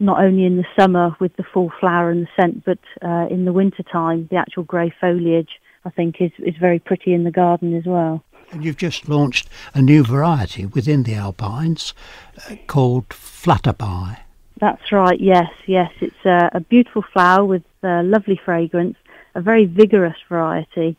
not 0.00 0.22
only 0.22 0.44
in 0.44 0.56
the 0.56 0.66
summer 0.78 1.14
with 1.20 1.36
the 1.36 1.42
full 1.42 1.70
flower 1.78 2.10
and 2.10 2.26
the 2.26 2.30
scent, 2.34 2.64
but 2.64 2.78
uh, 3.02 3.26
in 3.30 3.44
the 3.44 3.52
winter 3.52 3.82
time, 3.82 4.26
the 4.30 4.36
actual 4.36 4.62
grey 4.62 4.92
foliage 5.00 5.60
I 5.84 5.90
think 5.90 6.20
is, 6.20 6.32
is 6.38 6.56
very 6.56 6.78
pretty 6.78 7.12
in 7.12 7.24
the 7.24 7.30
garden 7.30 7.74
as 7.74 7.84
well. 7.84 8.24
And 8.50 8.64
you've 8.64 8.78
just 8.78 9.08
launched 9.08 9.48
a 9.74 9.82
new 9.82 10.02
variety 10.02 10.64
within 10.64 11.02
the 11.02 11.14
alpines 11.14 11.92
uh, 12.48 12.56
called 12.66 13.10
Flutterby. 13.10 14.16
That's 14.58 14.90
right. 14.90 15.20
Yes, 15.20 15.50
yes. 15.66 15.92
It's 16.00 16.24
a, 16.24 16.50
a 16.54 16.60
beautiful 16.60 17.02
flower 17.12 17.44
with 17.44 17.62
uh, 17.82 18.02
lovely 18.02 18.40
fragrance, 18.42 18.96
a 19.34 19.42
very 19.42 19.66
vigorous 19.66 20.16
variety. 20.28 20.96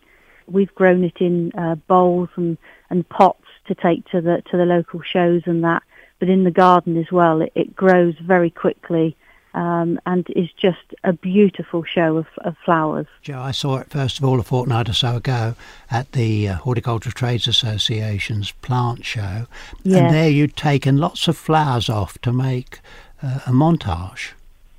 We've 0.51 0.73
grown 0.75 1.03
it 1.03 1.17
in 1.19 1.51
uh, 1.57 1.75
bowls 1.75 2.29
and, 2.35 2.57
and 2.89 3.07
pots 3.07 3.45
to 3.67 3.75
take 3.75 4.09
to 4.11 4.21
the 4.21 4.41
to 4.51 4.57
the 4.57 4.65
local 4.65 5.01
shows 5.01 5.43
and 5.45 5.63
that. 5.63 5.83
But 6.19 6.29
in 6.29 6.43
the 6.43 6.51
garden 6.51 6.97
as 6.97 7.11
well, 7.11 7.41
it, 7.41 7.51
it 7.55 7.75
grows 7.75 8.15
very 8.19 8.49
quickly 8.49 9.15
um, 9.53 9.99
and 10.05 10.27
is 10.35 10.49
just 10.53 10.93
a 11.03 11.13
beautiful 11.13 11.83
show 11.83 12.17
of, 12.17 12.27
of 12.39 12.55
flowers. 12.63 13.07
Joe, 13.21 13.39
I 13.39 13.51
saw 13.51 13.77
it 13.77 13.89
first 13.89 14.19
of 14.19 14.25
all 14.25 14.39
a 14.39 14.43
fortnight 14.43 14.89
or 14.89 14.93
so 14.93 15.15
ago 15.15 15.55
at 15.89 16.11
the 16.11 16.49
uh, 16.49 16.55
Horticultural 16.55 17.13
Trades 17.13 17.47
Association's 17.47 18.51
plant 18.51 19.05
show. 19.05 19.47
Yeah. 19.83 19.97
And 19.97 20.13
there 20.13 20.29
you'd 20.29 20.55
taken 20.55 20.97
lots 20.97 21.27
of 21.27 21.37
flowers 21.37 21.89
off 21.89 22.19
to 22.19 22.31
make 22.31 22.79
uh, 23.23 23.39
a 23.47 23.51
montage. 23.51 24.31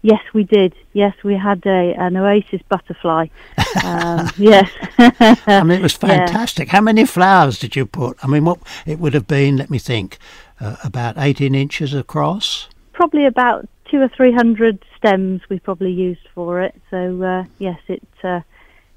Yes, 0.03 0.23
we 0.33 0.45
did. 0.45 0.75
Yes, 0.95 1.15
we 1.23 1.35
had 1.37 1.63
a 1.67 1.95
an 1.99 2.17
oasis 2.17 2.63
butterfly. 2.69 3.27
Um, 3.85 4.29
yes. 4.37 4.69
I 4.99 5.63
mean, 5.63 5.79
it 5.79 5.83
was 5.83 5.97
Yeah. 6.03 6.27
fantastic. 6.27 6.71
How 6.71 6.81
many 6.81 7.05
flowers 7.05 7.57
did 7.61 7.77
you 7.77 7.87
put? 7.87 8.19
I 8.21 8.27
mean, 8.27 8.45
what 8.45 8.59
it 8.85 8.99
would 8.99 9.15
have 9.15 9.29
been, 9.29 9.57
let 9.57 9.71
me 9.71 9.79
think, 9.79 10.19
uh, 10.61 10.75
about 10.83 11.17
18 11.17 11.55
inches 11.55 11.95
across? 11.95 12.69
probably 12.93 13.25
about 13.27 13.69
two 13.91 14.01
or 14.01 14.09
three 14.09 14.33
hundred 14.33 14.85
stems 14.97 15.41
we 15.49 15.59
probably 15.61 15.93
used 15.93 16.27
for 16.35 16.61
it. 16.61 16.75
So 16.91 17.23
uh, 17.23 17.45
yes, 17.59 17.79
it 17.89 18.03
uh, 18.25 18.41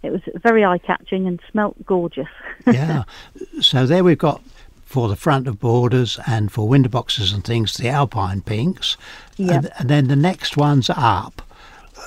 it 0.01 0.11
was 0.11 0.21
very 0.41 0.65
eye 0.65 0.79
catching 0.79 1.27
and 1.27 1.39
smelt 1.51 1.75
gorgeous. 1.85 2.27
yeah. 2.67 3.03
So 3.61 3.85
there 3.85 4.03
we've 4.03 4.17
got 4.17 4.41
for 4.83 5.07
the 5.07 5.15
front 5.15 5.47
of 5.47 5.59
borders 5.59 6.19
and 6.27 6.51
for 6.51 6.67
window 6.67 6.89
boxes 6.89 7.31
and 7.31 7.43
things, 7.45 7.77
the 7.77 7.89
alpine 7.89 8.41
pinks. 8.41 8.97
And, 9.37 9.71
and 9.79 9.89
then 9.89 10.07
the 10.07 10.15
next 10.15 10.57
ones 10.57 10.89
up 10.89 11.41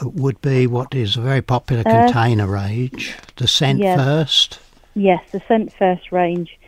uh, 0.00 0.08
would 0.08 0.40
be 0.40 0.66
what 0.66 0.94
is 0.94 1.16
a 1.16 1.20
very 1.20 1.42
popular 1.42 1.82
Uh, 1.86 2.04
container 2.04 2.46
range, 2.46 3.16
the 3.36 3.48
scent 3.48 3.78
yes. 3.80 3.98
first. 3.98 4.60
yes, 4.94 5.22
the 5.32 5.40
scent 5.48 5.72
first 5.72 6.12
range. 6.12 6.58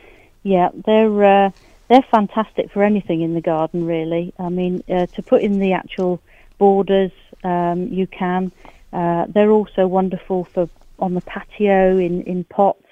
Yeah, 0.42 0.70
they're 0.86 1.24
uh, 1.24 1.50
they're 1.88 2.06
fantastic 2.10 2.70
for 2.70 2.82
anything 2.82 3.22
in 3.22 3.34
the 3.34 3.40
garden. 3.40 3.86
Really, 3.86 4.32
I 4.38 4.48
mean, 4.48 4.82
uh, 4.88 5.06
to 5.06 5.22
put 5.22 5.42
in 5.42 5.58
the 5.58 5.72
actual 5.72 6.20
borders, 6.58 7.12
um, 7.44 7.88
you 7.88 8.06
can. 8.06 8.52
Uh, 8.92 9.26
they're 9.28 9.50
also 9.50 9.86
wonderful 9.86 10.44
for 10.44 10.68
on 10.98 11.14
the 11.14 11.20
patio 11.20 11.98
in 11.98 12.22
in 12.22 12.44
pots, 12.44 12.84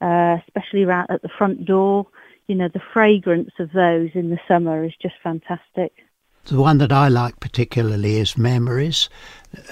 uh, 0.00 0.38
especially 0.46 0.84
around 0.84 1.10
at 1.10 1.22
the 1.22 1.28
front 1.28 1.64
door. 1.64 2.06
You 2.46 2.54
know, 2.54 2.68
the 2.68 2.82
fragrance 2.92 3.52
of 3.58 3.72
those 3.72 4.10
in 4.14 4.30
the 4.30 4.38
summer 4.46 4.84
is 4.84 4.94
just 5.02 5.16
fantastic. 5.22 5.92
The 6.48 6.60
one 6.60 6.78
that 6.78 6.92
I 6.92 7.08
like 7.08 7.40
particularly 7.40 8.16
is 8.16 8.38
Memories. 8.38 9.08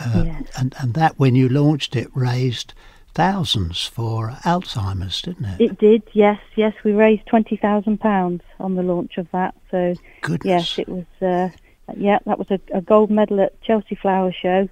Uh, 0.01 0.23
Yes. 0.27 0.43
and, 0.59 0.75
and 0.81 0.95
that, 0.95 1.19
when 1.19 1.35
you 1.35 1.49
launched 1.49 1.95
it, 1.95 2.09
raised 2.15 2.75
thousands 3.15 3.85
for 3.85 4.31
Alzheimer's, 4.45 5.23
didn't 5.23 5.45
it? 5.45 5.61
It 5.61 5.79
did, 5.79 6.03
yes, 6.13 6.41
yes. 6.57 6.75
We 6.85 6.93
raised 6.93 7.27
twenty 7.27 7.57
thousand 7.57 7.99
pounds 8.01 8.43
on 8.59 8.75
the 8.75 8.83
launch 8.83 9.19
of 9.19 9.31
that. 9.33 9.55
So 9.71 9.95
Goodness. 10.23 10.77
yes, 10.77 10.79
it 10.79 10.89
was. 10.89 11.05
Uh, 11.21 11.51
yeah, 11.97 12.19
that 12.27 12.39
was 12.39 12.51
a, 12.51 12.59
a 12.73 12.81
gold 12.81 13.11
medal 13.11 13.41
at 13.41 13.61
Chelsea 13.61 13.95
Flower 13.95 14.33
Show, 14.33 14.69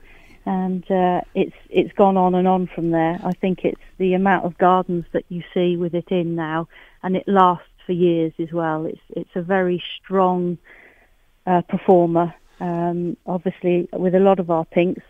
and 0.46 0.82
uh, 0.90 1.20
it's 1.34 1.54
it's 1.68 1.92
gone 1.92 2.16
on 2.16 2.34
and 2.34 2.48
on 2.48 2.66
from 2.66 2.90
there. 2.90 3.20
I 3.22 3.32
think 3.32 3.64
it's 3.64 3.80
the 3.98 4.14
amount 4.14 4.44
of 4.44 4.58
gardens 4.58 5.04
that 5.12 5.24
you 5.28 5.42
see 5.54 5.76
with 5.76 5.94
it 5.94 6.08
in 6.10 6.34
now, 6.34 6.68
and 7.02 7.16
it 7.16 7.28
lasts 7.28 7.66
for 7.86 7.92
years 7.92 8.32
as 8.40 8.50
well. 8.50 8.86
It's 8.86 9.00
it's 9.10 9.36
a 9.36 9.42
very 9.42 9.82
strong 10.02 10.58
uh, 11.46 11.62
performer. 11.62 12.34
Um, 12.60 13.16
obviously, 13.26 13.88
with 13.92 14.14
a 14.14 14.20
lot 14.20 14.38
of 14.38 14.50
our 14.50 14.64
pinks, 14.64 15.02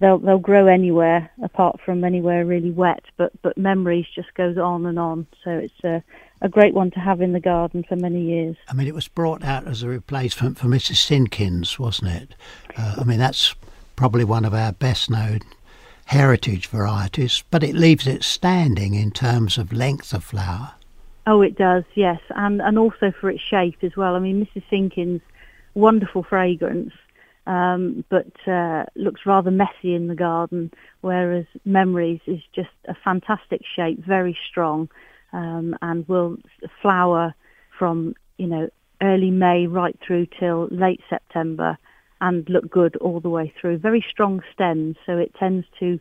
they'll 0.00 0.18
they'll 0.18 0.38
grow 0.38 0.66
anywhere 0.66 1.30
apart 1.42 1.80
from 1.84 2.04
anywhere 2.04 2.44
really 2.44 2.70
wet. 2.70 3.04
But 3.16 3.32
but 3.42 3.58
memories 3.58 4.06
just 4.14 4.32
goes 4.34 4.58
on 4.58 4.86
and 4.86 4.98
on. 4.98 5.26
So 5.44 5.50
it's 5.50 5.84
a 5.84 6.02
a 6.42 6.48
great 6.48 6.74
one 6.74 6.90
to 6.90 7.00
have 7.00 7.20
in 7.20 7.32
the 7.32 7.40
garden 7.40 7.84
for 7.88 7.96
many 7.96 8.20
years. 8.20 8.56
I 8.68 8.74
mean, 8.74 8.88
it 8.88 8.94
was 8.94 9.08
brought 9.08 9.44
out 9.44 9.66
as 9.68 9.82
a 9.82 9.88
replacement 9.88 10.58
for 10.58 10.66
Mrs. 10.66 10.96
Sinkins, 10.96 11.78
wasn't 11.78 12.10
it? 12.10 12.34
Uh, 12.76 12.96
I 12.98 13.04
mean, 13.04 13.18
that's 13.18 13.54
probably 13.94 14.24
one 14.24 14.44
of 14.44 14.52
our 14.52 14.72
best 14.72 15.08
known 15.08 15.40
heritage 16.06 16.66
varieties, 16.66 17.44
but 17.50 17.62
it 17.62 17.76
leaves 17.76 18.08
it 18.08 18.24
standing 18.24 18.94
in 18.94 19.12
terms 19.12 19.56
of 19.56 19.72
length 19.72 20.12
of 20.12 20.24
flower. 20.24 20.72
Oh, 21.26 21.40
it 21.42 21.56
does, 21.56 21.84
yes, 21.94 22.20
and 22.30 22.60
and 22.60 22.76
also 22.76 23.12
for 23.12 23.30
its 23.30 23.42
shape 23.42 23.78
as 23.82 23.96
well. 23.96 24.16
I 24.16 24.18
mean, 24.18 24.44
Mrs. 24.44 24.64
Sinkins, 24.68 25.20
wonderful 25.74 26.22
fragrance, 26.22 26.92
um, 27.46 28.04
but 28.08 28.32
uh, 28.46 28.84
looks 28.94 29.22
rather 29.26 29.50
messy 29.50 29.94
in 29.94 30.06
the 30.06 30.14
garden, 30.14 30.72
whereas 31.00 31.46
Memories 31.64 32.20
is 32.26 32.40
just 32.54 32.70
a 32.86 32.94
fantastic 33.04 33.62
shape, 33.76 34.04
very 34.04 34.36
strong, 34.50 34.88
um, 35.32 35.76
and 35.82 36.06
will 36.08 36.36
flower 36.80 37.34
from 37.78 38.14
you 38.38 38.46
know 38.46 38.68
early 39.00 39.30
May 39.30 39.66
right 39.66 39.98
through 40.06 40.26
till 40.38 40.68
late 40.70 41.00
September, 41.10 41.78
and 42.20 42.48
look 42.48 42.70
good 42.70 42.96
all 42.96 43.18
the 43.20 43.30
way 43.30 43.52
through. 43.60 43.78
Very 43.78 44.04
strong 44.08 44.42
stems, 44.54 44.96
so 45.04 45.18
it 45.18 45.34
tends 45.34 45.66
to 45.80 45.98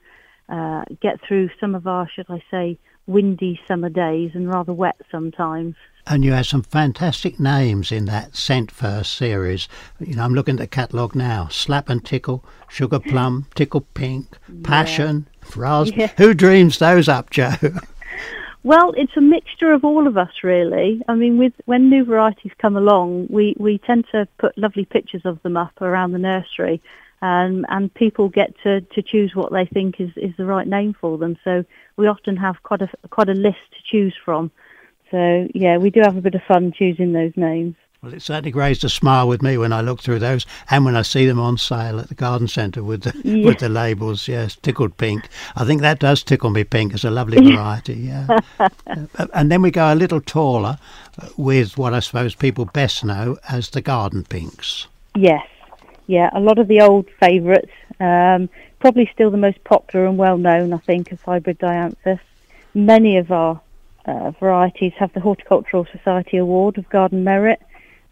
uh, 0.49 0.83
get 1.01 1.19
through 1.27 1.49
some 1.59 1.73
of 1.73 1.87
our, 1.87 2.07
should 2.13 2.27
I 2.29 2.43
say, 2.51 2.77
windy 3.07 3.59
summer 3.67 3.89
days 3.89 4.31
and 4.35 4.47
rather 4.47 4.73
wet 4.73 4.97
sometimes. 5.11 5.75
And 6.07 6.25
you 6.25 6.33
had 6.33 6.45
some 6.45 6.63
fantastic 6.63 7.39
names 7.39 7.91
in 7.91 8.05
that 8.05 8.35
Scent 8.35 8.71
First 8.71 9.13
series. 9.13 9.67
You 9.99 10.15
know, 10.15 10.23
I'm 10.23 10.33
looking 10.33 10.55
at 10.55 10.59
the 10.59 10.67
catalogue 10.67 11.15
now. 11.15 11.47
Slap 11.49 11.89
and 11.89 12.03
Tickle, 12.03 12.43
Sugar 12.69 12.99
Plum, 12.99 13.47
Tickle 13.55 13.85
Pink, 13.93 14.37
Passion, 14.63 15.27
Raspberry. 15.55 16.01
Yeah. 16.01 16.11
Who 16.17 16.33
dreams 16.33 16.79
those 16.79 17.07
up, 17.07 17.29
Joe? 17.29 17.53
Well, 18.63 18.93
it's 18.95 19.17
a 19.17 19.21
mixture 19.21 19.71
of 19.71 19.83
all 19.83 20.05
of 20.05 20.17
us, 20.17 20.31
really. 20.43 21.01
I 21.07 21.15
mean, 21.15 21.37
with 21.39 21.53
when 21.65 21.89
new 21.89 22.05
varieties 22.05 22.51
come 22.59 22.77
along, 22.77 23.27
we, 23.29 23.55
we 23.57 23.79
tend 23.79 24.05
to 24.11 24.27
put 24.37 24.55
lovely 24.55 24.85
pictures 24.85 25.23
of 25.25 25.41
them 25.41 25.57
up 25.57 25.81
around 25.81 26.11
the 26.11 26.19
nursery, 26.19 26.79
um, 27.23 27.65
and 27.69 27.91
people 27.91 28.29
get 28.29 28.53
to, 28.61 28.81
to 28.81 29.01
choose 29.01 29.33
what 29.33 29.51
they 29.51 29.65
think 29.65 29.99
is, 29.99 30.11
is 30.15 30.35
the 30.37 30.45
right 30.45 30.67
name 30.67 30.93
for 30.99 31.17
them. 31.17 31.37
So 31.43 31.65
we 31.97 32.05
often 32.05 32.37
have 32.37 32.61
quite 32.61 32.83
a 32.83 32.89
quite 33.09 33.29
a 33.29 33.33
list 33.33 33.57
to 33.71 33.83
choose 33.83 34.13
from. 34.23 34.51
So 35.11 35.47
yeah, 35.53 35.77
we 35.77 35.89
do 35.89 36.01
have 36.01 36.17
a 36.17 36.21
bit 36.21 36.35
of 36.35 36.41
fun 36.43 36.71
choosing 36.71 37.13
those 37.13 37.33
names. 37.35 37.75
Well, 38.01 38.13
it 38.15 38.23
certainly 38.23 38.51
raised 38.51 38.83
a 38.83 38.89
smile 38.89 39.27
with 39.27 39.43
me 39.43 39.59
when 39.59 39.71
I 39.71 39.81
look 39.81 40.01
through 40.01 40.17
those, 40.17 40.47
and 40.71 40.85
when 40.85 40.95
I 40.95 41.03
see 41.03 41.27
them 41.27 41.39
on 41.39 41.59
sale 41.59 41.99
at 41.99 42.07
the 42.07 42.15
garden 42.15 42.47
centre 42.47 42.83
with 42.83 43.03
the 43.03 43.13
Yeah. 43.23 43.45
with 43.45 43.59
the 43.59 43.69
labels. 43.69 44.27
Yes, 44.27 44.55
tickled 44.55 44.97
pink. 44.97 45.27
I 45.55 45.65
think 45.65 45.81
that 45.81 45.99
does 45.99 46.23
tickle 46.23 46.49
me 46.49 46.63
pink. 46.63 46.93
It's 46.95 47.03
a 47.03 47.11
lovely 47.11 47.37
variety. 47.53 47.93
Yeah, 47.93 48.39
Uh, 48.59 49.27
and 49.35 49.51
then 49.51 49.61
we 49.61 49.69
go 49.69 49.93
a 49.93 49.95
little 49.95 50.19
taller 50.21 50.77
uh, 51.21 51.27
with 51.37 51.77
what 51.77 51.93
I 51.93 51.99
suppose 51.99 52.33
people 52.33 52.65
best 52.65 53.05
know 53.05 53.37
as 53.49 53.69
the 53.69 53.81
garden 53.81 54.23
pinks. 54.23 54.87
Yes, 55.15 55.45
yeah, 56.07 56.31
a 56.33 56.39
lot 56.39 56.57
of 56.57 56.67
the 56.67 56.81
old 56.81 57.07
favourites. 57.19 57.71
Um, 57.99 58.49
probably 58.79 59.07
still 59.13 59.29
the 59.29 59.37
most 59.37 59.63
popular 59.63 60.07
and 60.07 60.17
well 60.17 60.39
known, 60.39 60.73
I 60.73 60.77
think, 60.79 61.11
of 61.11 61.21
hybrid 61.21 61.59
dianthus. 61.59 62.19
Many 62.73 63.17
of 63.17 63.31
our 63.31 63.61
uh, 64.05 64.31
varieties 64.31 64.93
have 64.97 65.13
the 65.13 65.19
Horticultural 65.19 65.85
Society 65.91 66.37
Award 66.37 66.77
of 66.77 66.89
Garden 66.89 67.23
Merit, 67.23 67.61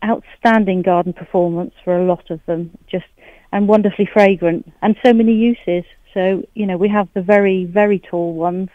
outstanding 0.04 0.82
garden 0.82 1.14
performance 1.14 1.74
for 1.84 1.98
a 1.98 2.06
lot 2.06 2.30
of 2.30 2.40
them. 2.46 2.72
Just 2.88 3.06
and 3.52 3.68
wonderfully 3.68 4.06
fragrant, 4.06 4.72
and 4.82 4.96
so 5.04 5.12
many 5.14 5.34
uses. 5.34 5.84
So 6.14 6.44
you 6.54 6.66
know, 6.66 6.78
we 6.78 6.90
have 6.90 7.10
the 7.14 7.22
very 7.22 7.66
very 7.66 8.00
tall 8.00 8.34
ones 8.34 8.70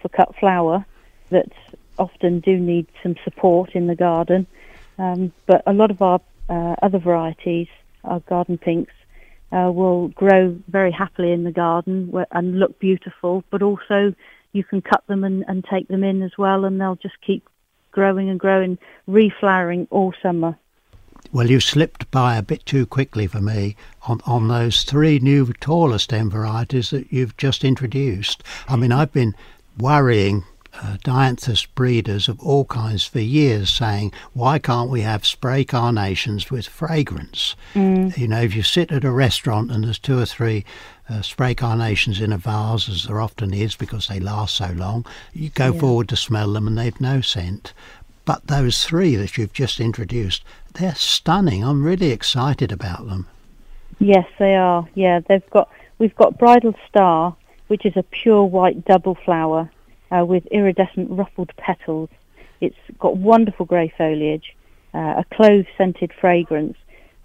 for 0.00 0.08
cut 0.08 0.34
flower 0.36 0.84
that 1.30 1.50
often 1.98 2.40
do 2.40 2.58
need 2.58 2.86
some 3.02 3.16
support 3.24 3.74
in 3.74 3.86
the 3.86 3.94
garden. 3.94 4.46
Um, 4.98 5.32
but 5.46 5.62
a 5.66 5.72
lot 5.72 5.90
of 5.90 6.00
our 6.02 6.20
uh, 6.48 6.76
other 6.82 6.98
varieties, 6.98 7.68
our 8.04 8.20
garden 8.20 8.58
pinks, 8.58 8.92
uh, 9.52 9.70
will 9.72 10.08
grow 10.08 10.56
very 10.68 10.90
happily 10.90 11.32
in 11.32 11.44
the 11.44 11.52
garden 11.52 12.12
and 12.30 12.58
look 12.58 12.78
beautiful, 12.78 13.44
but 13.50 13.62
also 13.62 14.14
you 14.52 14.64
can 14.64 14.82
cut 14.82 15.06
them 15.06 15.24
and, 15.24 15.44
and 15.48 15.64
take 15.64 15.88
them 15.88 16.04
in 16.04 16.22
as 16.22 16.32
well, 16.38 16.64
and 16.64 16.80
they'll 16.80 16.96
just 16.96 17.20
keep 17.20 17.48
growing 17.90 18.28
and 18.28 18.40
growing, 18.40 18.78
reflowering 19.08 19.86
all 19.90 20.12
summer. 20.22 20.56
Well, 21.30 21.48
you 21.48 21.60
slipped 21.60 22.10
by 22.10 22.36
a 22.36 22.42
bit 22.42 22.66
too 22.66 22.84
quickly 22.84 23.26
for 23.26 23.40
me 23.40 23.76
on, 24.08 24.20
on 24.26 24.48
those 24.48 24.84
three 24.84 25.18
new 25.18 25.46
taller 25.54 25.98
stem 25.98 26.30
varieties 26.30 26.90
that 26.90 27.12
you've 27.12 27.36
just 27.36 27.64
introduced. 27.64 28.42
I 28.68 28.76
mean, 28.76 28.92
I've 28.92 29.12
been 29.12 29.34
worrying 29.78 30.44
uh, 30.74 30.96
dianthus 31.04 31.66
breeders 31.74 32.28
of 32.28 32.40
all 32.40 32.64
kinds 32.64 33.04
for 33.04 33.20
years 33.20 33.70
saying, 33.70 34.12
why 34.32 34.58
can't 34.58 34.90
we 34.90 35.02
have 35.02 35.26
spray 35.26 35.64
carnations 35.64 36.50
with 36.50 36.66
fragrance? 36.66 37.54
Mm. 37.74 38.16
You 38.16 38.28
know, 38.28 38.40
if 38.40 38.54
you 38.54 38.62
sit 38.62 38.90
at 38.90 39.04
a 39.04 39.10
restaurant 39.10 39.70
and 39.70 39.84
there's 39.84 39.98
two 39.98 40.18
or 40.18 40.26
three 40.26 40.64
uh, 41.08 41.22
spray 41.22 41.54
carnations 41.54 42.20
in 42.20 42.32
a 42.32 42.38
vase, 42.38 42.88
as 42.88 43.04
there 43.04 43.20
often 43.20 43.52
is 43.52 43.76
because 43.76 44.08
they 44.08 44.20
last 44.20 44.56
so 44.56 44.72
long, 44.72 45.04
you 45.32 45.50
go 45.50 45.72
yeah. 45.72 45.80
forward 45.80 46.08
to 46.08 46.16
smell 46.16 46.52
them 46.52 46.66
and 46.66 46.78
they've 46.78 47.00
no 47.00 47.20
scent. 47.20 47.72
But 48.24 48.46
those 48.46 48.84
three 48.84 49.16
that 49.16 49.36
you've 49.36 49.52
just 49.52 49.80
introduced, 49.80 50.44
they're 50.74 50.94
stunning. 50.94 51.64
I'm 51.64 51.84
really 51.84 52.10
excited 52.10 52.70
about 52.72 53.08
them. 53.08 53.26
Yes, 53.98 54.26
they 54.38 54.54
are. 54.54 54.88
Yeah, 54.94 55.20
they've 55.20 55.48
got. 55.50 55.68
We've 55.98 56.14
got 56.16 56.38
Bridal 56.38 56.74
Star, 56.88 57.36
which 57.68 57.84
is 57.86 57.96
a 57.96 58.02
pure 58.02 58.42
white 58.42 58.84
double 58.84 59.14
flower 59.14 59.70
uh, 60.12 60.24
with 60.24 60.46
iridescent 60.46 61.10
ruffled 61.10 61.52
petals. 61.56 62.10
It's 62.60 62.76
got 62.98 63.16
wonderful 63.16 63.66
grey 63.66 63.92
foliage, 63.96 64.54
uh, 64.94 65.22
a 65.22 65.24
clove 65.34 65.66
scented 65.76 66.12
fragrance. 66.20 66.76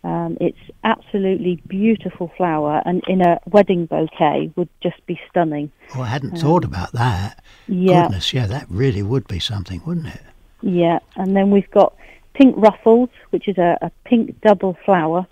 Um, 0.03 0.37
it's 0.39 0.57
absolutely 0.83 1.61
beautiful 1.67 2.31
flower, 2.37 2.81
and 2.85 3.03
in 3.07 3.21
a 3.21 3.39
wedding 3.47 3.87
bouquet 3.87 4.51
would 4.55 4.69
just 4.81 5.05
be 5.05 5.19
stunning. 5.29 5.71
Oh, 5.95 6.01
I 6.01 6.07
hadn't 6.07 6.33
um, 6.33 6.39
thought 6.39 6.63
about 6.63 6.93
that. 6.93 7.43
Yeah. 7.67 8.03
Goodness, 8.03 8.33
yeah, 8.33 8.47
that 8.47 8.67
really 8.69 9.03
would 9.03 9.27
be 9.27 9.39
something, 9.39 9.81
wouldn't 9.85 10.07
it? 10.07 10.21
Yeah, 10.61 10.99
and 11.15 11.35
then 11.35 11.51
we've 11.51 11.69
got 11.71 11.93
pink 12.33 12.55
ruffles, 12.57 13.09
which 13.31 13.47
is 13.47 13.57
a, 13.57 13.77
a 13.81 13.91
pink 14.05 14.39
double 14.41 14.77
flower 14.85 15.27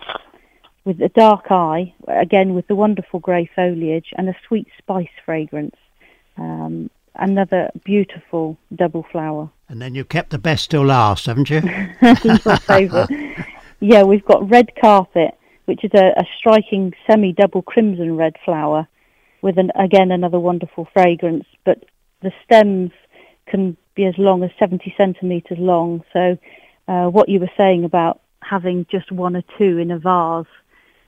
with 0.84 1.00
a 1.00 1.08
dark 1.08 1.50
eye, 1.50 1.92
again 2.06 2.54
with 2.54 2.66
the 2.68 2.74
wonderful 2.74 3.18
grey 3.18 3.50
foliage 3.56 4.12
and 4.16 4.28
a 4.28 4.36
sweet 4.46 4.68
spice 4.78 5.08
fragrance. 5.24 5.74
Um, 6.36 6.90
another 7.18 7.70
beautiful 7.84 8.56
double 8.74 9.04
flower. 9.10 9.50
And 9.68 9.80
then 9.82 9.94
you 9.94 10.04
kept 10.04 10.30
the 10.30 10.38
best 10.38 10.70
till 10.70 10.84
last, 10.84 11.26
haven't 11.26 11.50
you? 11.50 11.60
Your 12.02 12.56
favourite. 12.58 13.10
yeah, 13.80 14.02
we've 14.02 14.24
got 14.24 14.48
red 14.48 14.70
carpet, 14.80 15.34
which 15.64 15.84
is 15.84 15.90
a, 15.94 16.12
a 16.16 16.24
striking 16.38 16.92
semi-double 17.06 17.62
crimson 17.62 18.16
red 18.16 18.36
flower, 18.44 18.86
with 19.42 19.58
an 19.58 19.70
again 19.74 20.10
another 20.10 20.38
wonderful 20.38 20.88
fragrance. 20.92 21.44
But 21.64 21.84
the 22.22 22.32
stems 22.44 22.92
can 23.46 23.76
be 23.94 24.04
as 24.04 24.14
long 24.18 24.42
as 24.42 24.50
70 24.58 24.94
centimetres 24.96 25.58
long. 25.58 26.04
So, 26.12 26.38
uh, 26.88 27.06
what 27.06 27.28
you 27.28 27.40
were 27.40 27.50
saying 27.56 27.84
about 27.84 28.20
having 28.42 28.86
just 28.90 29.10
one 29.10 29.36
or 29.36 29.42
two 29.58 29.78
in 29.78 29.90
a 29.90 29.98
vase, 29.98 30.46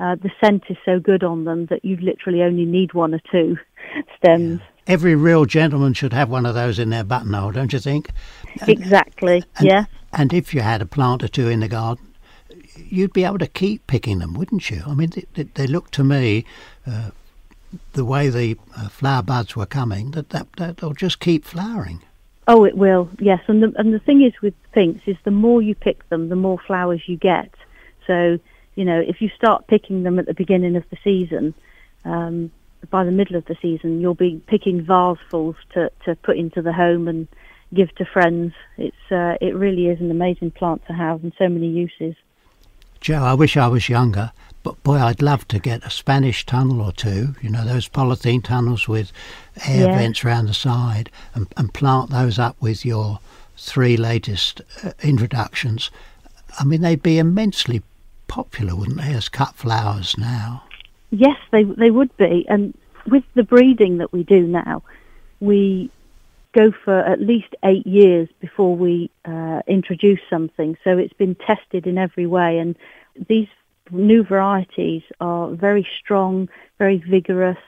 uh, 0.01 0.17
the 0.17 0.31
scent 0.41 0.65
is 0.69 0.77
so 0.85 0.99
good 0.99 1.23
on 1.23 1.45
them 1.45 1.67
that 1.67 1.85
you 1.85 1.97
literally 1.97 2.43
only 2.43 2.65
need 2.65 2.95
one 2.95 3.15
or 3.15 3.21
two 3.31 3.57
stems. 4.17 4.61
Yeah 4.61 4.67
every 4.89 5.15
real 5.15 5.45
gentleman 5.45 5.93
should 5.93 6.13
have 6.13 6.29
one 6.29 6.47
of 6.47 6.55
those 6.55 6.79
in 6.79 6.91
their 6.91 7.05
buttonhole, 7.05 7.53
don't 7.53 7.73
you 7.73 7.79
think? 7.79 8.11
Exactly. 8.67 9.45
And, 9.59 9.69
yeah. 9.69 9.85
And 10.13 10.33
if 10.33 10.53
you 10.53 10.63
had 10.63 10.83
a 10.83 10.87
plant 10.87 11.23
or 11.23 11.29
two 11.29 11.49
in 11.49 11.61
the 11.61 11.69
garden, 11.69 12.15
you'd 12.77 13.13
be 13.13 13.25
able 13.25 13.39
to 13.39 13.47
keep 13.47 13.87
picking 13.87 14.19
them, 14.19 14.35
wouldn't 14.35 14.71
you? 14.71 14.83
I 14.87 14.95
mean, 14.95 15.13
they, 15.35 15.43
they 15.45 15.67
look 15.67 15.91
to 15.93 16.03
me, 16.03 16.45
uh, 16.87 17.11
the 17.93 18.05
way 18.05 18.31
the 18.31 18.57
uh, 18.77 18.89
flower 18.89 19.23
buds 19.23 19.55
were 19.55 19.67
coming, 19.67 20.13
that, 20.13 20.31
that, 20.31 20.53
that 20.57 20.79
they'll 20.79 20.95
just 20.95 21.21
keep 21.21 21.45
flowering. 21.45 22.03
Oh, 22.49 22.65
it 22.65 22.79
will. 22.79 23.11
Yes, 23.19 23.41
and 23.47 23.63
the 23.63 23.75
and 23.77 23.93
the 23.93 23.99
thing 23.99 24.23
is 24.23 24.33
with 24.41 24.55
pinks 24.73 25.03
is 25.05 25.19
the 25.25 25.31
more 25.31 25.61
you 25.61 25.75
pick 25.75 26.09
them, 26.09 26.31
the 26.31 26.37
more 26.37 26.59
flowers 26.59 27.03
you 27.07 27.19
get. 27.19 27.53
So 28.07 28.39
you 28.75 28.87
know, 28.87 28.99
if 28.99 29.21
you 29.21 29.29
start 29.37 29.67
picking 29.67 30.03
them 30.03 30.19
at 30.19 30.25
the 30.25 30.33
beginning 30.33 30.75
of 30.75 30.85
the 30.89 30.97
season, 31.05 31.53
um, 32.07 32.51
by 32.91 33.05
the 33.05 33.11
middle 33.11 33.37
of 33.37 33.45
the 33.47 33.57
season, 33.61 34.01
you'll 34.01 34.15
be 34.15 34.41
picking 34.47 34.85
vasefuls 34.85 35.57
to, 35.75 35.91
to 36.05 36.15
put 36.17 36.37
into 36.37 36.63
the 36.63 36.73
home 36.73 37.09
and 37.09 37.29
give 37.75 37.95
to 37.97 38.05
friends. 38.05 38.55
It's 38.77 38.97
uh, 39.11 39.37
it 39.41 39.55
really 39.55 39.89
is 39.89 40.01
an 40.01 40.11
amazing 40.11 40.53
plant 40.53 40.87
to 40.87 40.93
have 40.93 41.23
and 41.23 41.33
so 41.39 41.49
many 41.49 41.69
uses. 41.69 42.15
Joe, 43.01 43.23
I 43.23 43.35
wish 43.35 43.57
I 43.57 43.69
was 43.69 43.89
younger, 43.89 44.33
but 44.63 44.83
boy, 44.83 44.97
I'd 44.97 45.23
love 45.23 45.47
to 45.49 45.59
get 45.59 45.85
a 45.85 45.91
Spanish 45.91 46.45
tunnel 46.47 46.81
or 46.81 46.93
two. 46.93 47.35
You 47.43 47.51
know 47.51 47.65
those 47.65 47.89
polythene 47.89 48.43
tunnels 48.43 48.89
with 48.89 49.13
air 49.67 49.87
yeah. 49.87 49.97
vents 49.97 50.25
around 50.25 50.47
the 50.47 50.55
side, 50.55 51.11
and, 51.35 51.47
and 51.57 51.73
plant 51.73 52.11
those 52.11 52.39
up 52.39 52.57
with 52.61 52.85
your 52.85 53.21
three 53.57 53.97
latest 53.97 54.63
uh, 54.83 54.93
introductions. 55.03 55.91
I 56.59 56.65
mean, 56.65 56.81
they'd 56.81 57.03
be 57.03 57.19
immensely 57.19 57.83
popular, 58.27 58.75
wouldn't 58.75 58.99
they, 58.99 59.13
as 59.13 59.29
cut 59.29 59.55
flowers 59.55 60.17
now? 60.17 60.65
Yes, 61.11 61.37
they 61.51 61.65
they 61.65 61.91
would 61.91 62.15
be, 62.17 62.47
and 62.49 62.77
with 63.07 63.25
the 63.35 63.43
breeding 63.43 63.99
that 63.99 64.13
we 64.13 64.23
do 64.23 64.47
now, 64.47 64.83
we 65.41 65.91
go 66.53 66.73
for 66.85 66.99
at 66.99 67.21
least 67.21 67.55
eight 67.63 67.87
years 67.87 68.29
before 68.41 68.75
we 68.77 69.11
uh, 69.25 69.61
introduce 69.67 70.21
something. 70.29 70.77
So 70.85 70.99
it's 70.99 71.13
been 71.15 71.35
tested 71.35 71.87
in 71.87 71.99
every 71.99 72.27
way, 72.27 72.59
and 72.59 72.77
these 73.29 73.49
new 73.91 74.23
varieties 74.23 75.03
are 75.21 75.51
very 75.51 75.87
strong, 75.99 76.49
very 76.79 76.99
vigorous. 76.99 77.59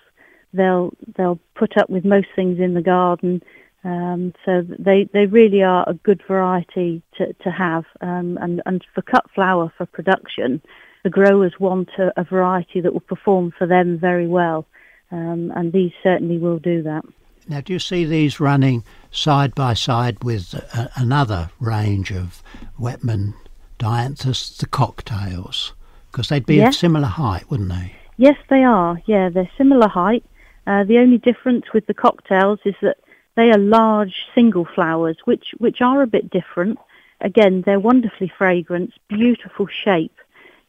They'll 0.52 0.92
they'll 1.16 1.40
put 1.54 1.76
up 1.76 1.88
with 1.88 2.04
most 2.04 2.28
things 2.36 2.58
in 2.58 2.74
the 2.74 2.82
garden. 2.82 3.42
Um, 3.82 4.34
so 4.44 4.62
they, 4.78 5.08
they 5.12 5.24
really 5.26 5.62
are 5.62 5.84
a 5.88 5.94
good 5.94 6.22
variety 6.28 7.02
to, 7.16 7.32
to 7.32 7.50
have. 7.50 7.86
Um, 8.02 8.38
and, 8.40 8.60
and 8.66 8.84
for 8.94 9.00
cut 9.00 9.24
flower 9.34 9.72
for 9.76 9.86
production, 9.86 10.60
the 11.02 11.10
growers 11.10 11.58
want 11.58 11.88
a, 11.98 12.12
a 12.20 12.24
variety 12.24 12.80
that 12.80 12.92
will 12.92 13.00
perform 13.00 13.52
for 13.56 13.66
them 13.66 13.98
very 13.98 14.26
well, 14.26 14.66
um, 15.10 15.52
and 15.56 15.72
these 15.72 15.92
certainly 16.02 16.38
will 16.38 16.58
do 16.58 16.82
that. 16.82 17.04
Now, 17.48 17.60
do 17.60 17.72
you 17.72 17.78
see 17.78 18.04
these 18.04 18.38
running 18.38 18.84
side 19.10 19.54
by 19.54 19.74
side 19.74 20.22
with 20.22 20.54
a, 20.54 20.90
another 20.96 21.50
range 21.58 22.12
of 22.12 22.42
Whetman 22.76 23.34
dianthus, 23.78 24.56
the 24.58 24.66
cocktails? 24.66 25.72
Because 26.10 26.28
they'd 26.28 26.46
be 26.46 26.60
of 26.60 26.74
similar 26.74 27.08
height, 27.08 27.50
wouldn't 27.50 27.70
they? 27.70 27.96
Yes, 28.16 28.36
they 28.48 28.62
are. 28.64 29.00
Yeah, 29.06 29.30
they're 29.30 29.50
similar 29.56 29.88
height. 29.88 30.24
Uh, 30.66 30.84
the 30.84 30.98
only 30.98 31.18
difference 31.18 31.72
with 31.72 31.86
the 31.86 31.94
cocktails 31.94 32.60
is 32.64 32.74
that 32.82 32.98
they 33.36 33.50
are 33.50 33.58
large 33.58 34.26
single 34.34 34.66
flowers, 34.66 35.16
which, 35.24 35.54
which 35.58 35.80
are 35.80 36.02
a 36.02 36.06
bit 36.06 36.28
different. 36.30 36.78
Again, 37.20 37.62
they're 37.64 37.80
wonderfully 37.80 38.30
fragrant, 38.36 38.92
beautiful 39.08 39.66
shape, 39.66 40.14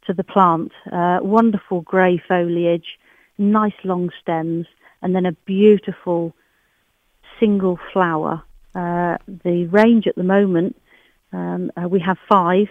to 0.07 0.13
the 0.13 0.23
plant. 0.23 0.71
Uh, 0.91 1.19
wonderful 1.21 1.81
grey 1.81 2.21
foliage, 2.27 2.99
nice 3.37 3.73
long 3.83 4.09
stems, 4.21 4.67
and 5.01 5.15
then 5.15 5.25
a 5.25 5.31
beautiful 5.31 6.33
single 7.39 7.79
flower. 7.91 8.43
Uh, 8.73 9.17
the 9.27 9.67
range 9.71 10.07
at 10.07 10.15
the 10.15 10.23
moment, 10.23 10.75
um, 11.33 11.71
uh, 11.75 11.87
we 11.87 11.99
have 11.99 12.17
five, 12.29 12.67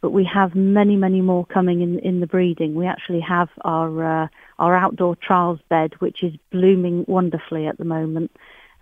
but 0.00 0.10
we 0.10 0.24
have 0.24 0.54
many, 0.54 0.96
many 0.96 1.20
more 1.20 1.44
coming 1.46 1.80
in, 1.80 1.98
in 2.00 2.20
the 2.20 2.26
breeding. 2.26 2.74
We 2.74 2.86
actually 2.86 3.20
have 3.20 3.48
our 3.62 4.24
uh, 4.24 4.28
our 4.58 4.74
outdoor 4.74 5.16
trials 5.16 5.60
bed, 5.68 5.94
which 6.00 6.22
is 6.22 6.34
blooming 6.50 7.04
wonderfully 7.08 7.66
at 7.66 7.78
the 7.78 7.84
moment, 7.84 8.30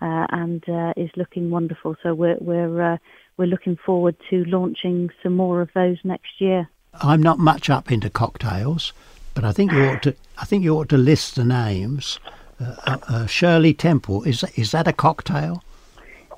uh, 0.01 0.25
and 0.29 0.67
uh, 0.67 0.93
is 0.97 1.09
looking 1.15 1.49
wonderful. 1.49 1.95
So 2.03 2.13
we're 2.13 2.37
we're 2.39 2.99
we're 3.37 3.45
looking 3.45 3.77
forward 3.77 4.17
to 4.29 4.43
launching 4.45 5.09
some 5.23 5.35
more 5.35 5.61
of 5.61 5.69
those 5.73 5.97
next 6.03 6.39
year. 6.39 6.69
I'm 7.01 7.21
not 7.21 7.39
much 7.39 7.69
up 7.69 7.91
into 7.91 8.09
cocktails, 8.09 8.93
but 9.33 9.43
I 9.43 9.51
think 9.51 9.71
you 9.71 9.83
ought 9.85 10.03
to. 10.03 10.15
I 10.37 10.45
think 10.45 10.63
you 10.63 10.75
ought 10.75 10.89
to 10.89 10.97
list 10.97 11.35
the 11.35 11.45
names. 11.45 12.19
Uh, 12.59 12.75
uh, 12.85 12.97
uh 13.07 13.25
Shirley 13.25 13.73
Temple 13.73 14.23
is 14.23 14.43
is 14.55 14.71
that 14.71 14.87
a 14.87 14.93
cocktail? 14.93 15.63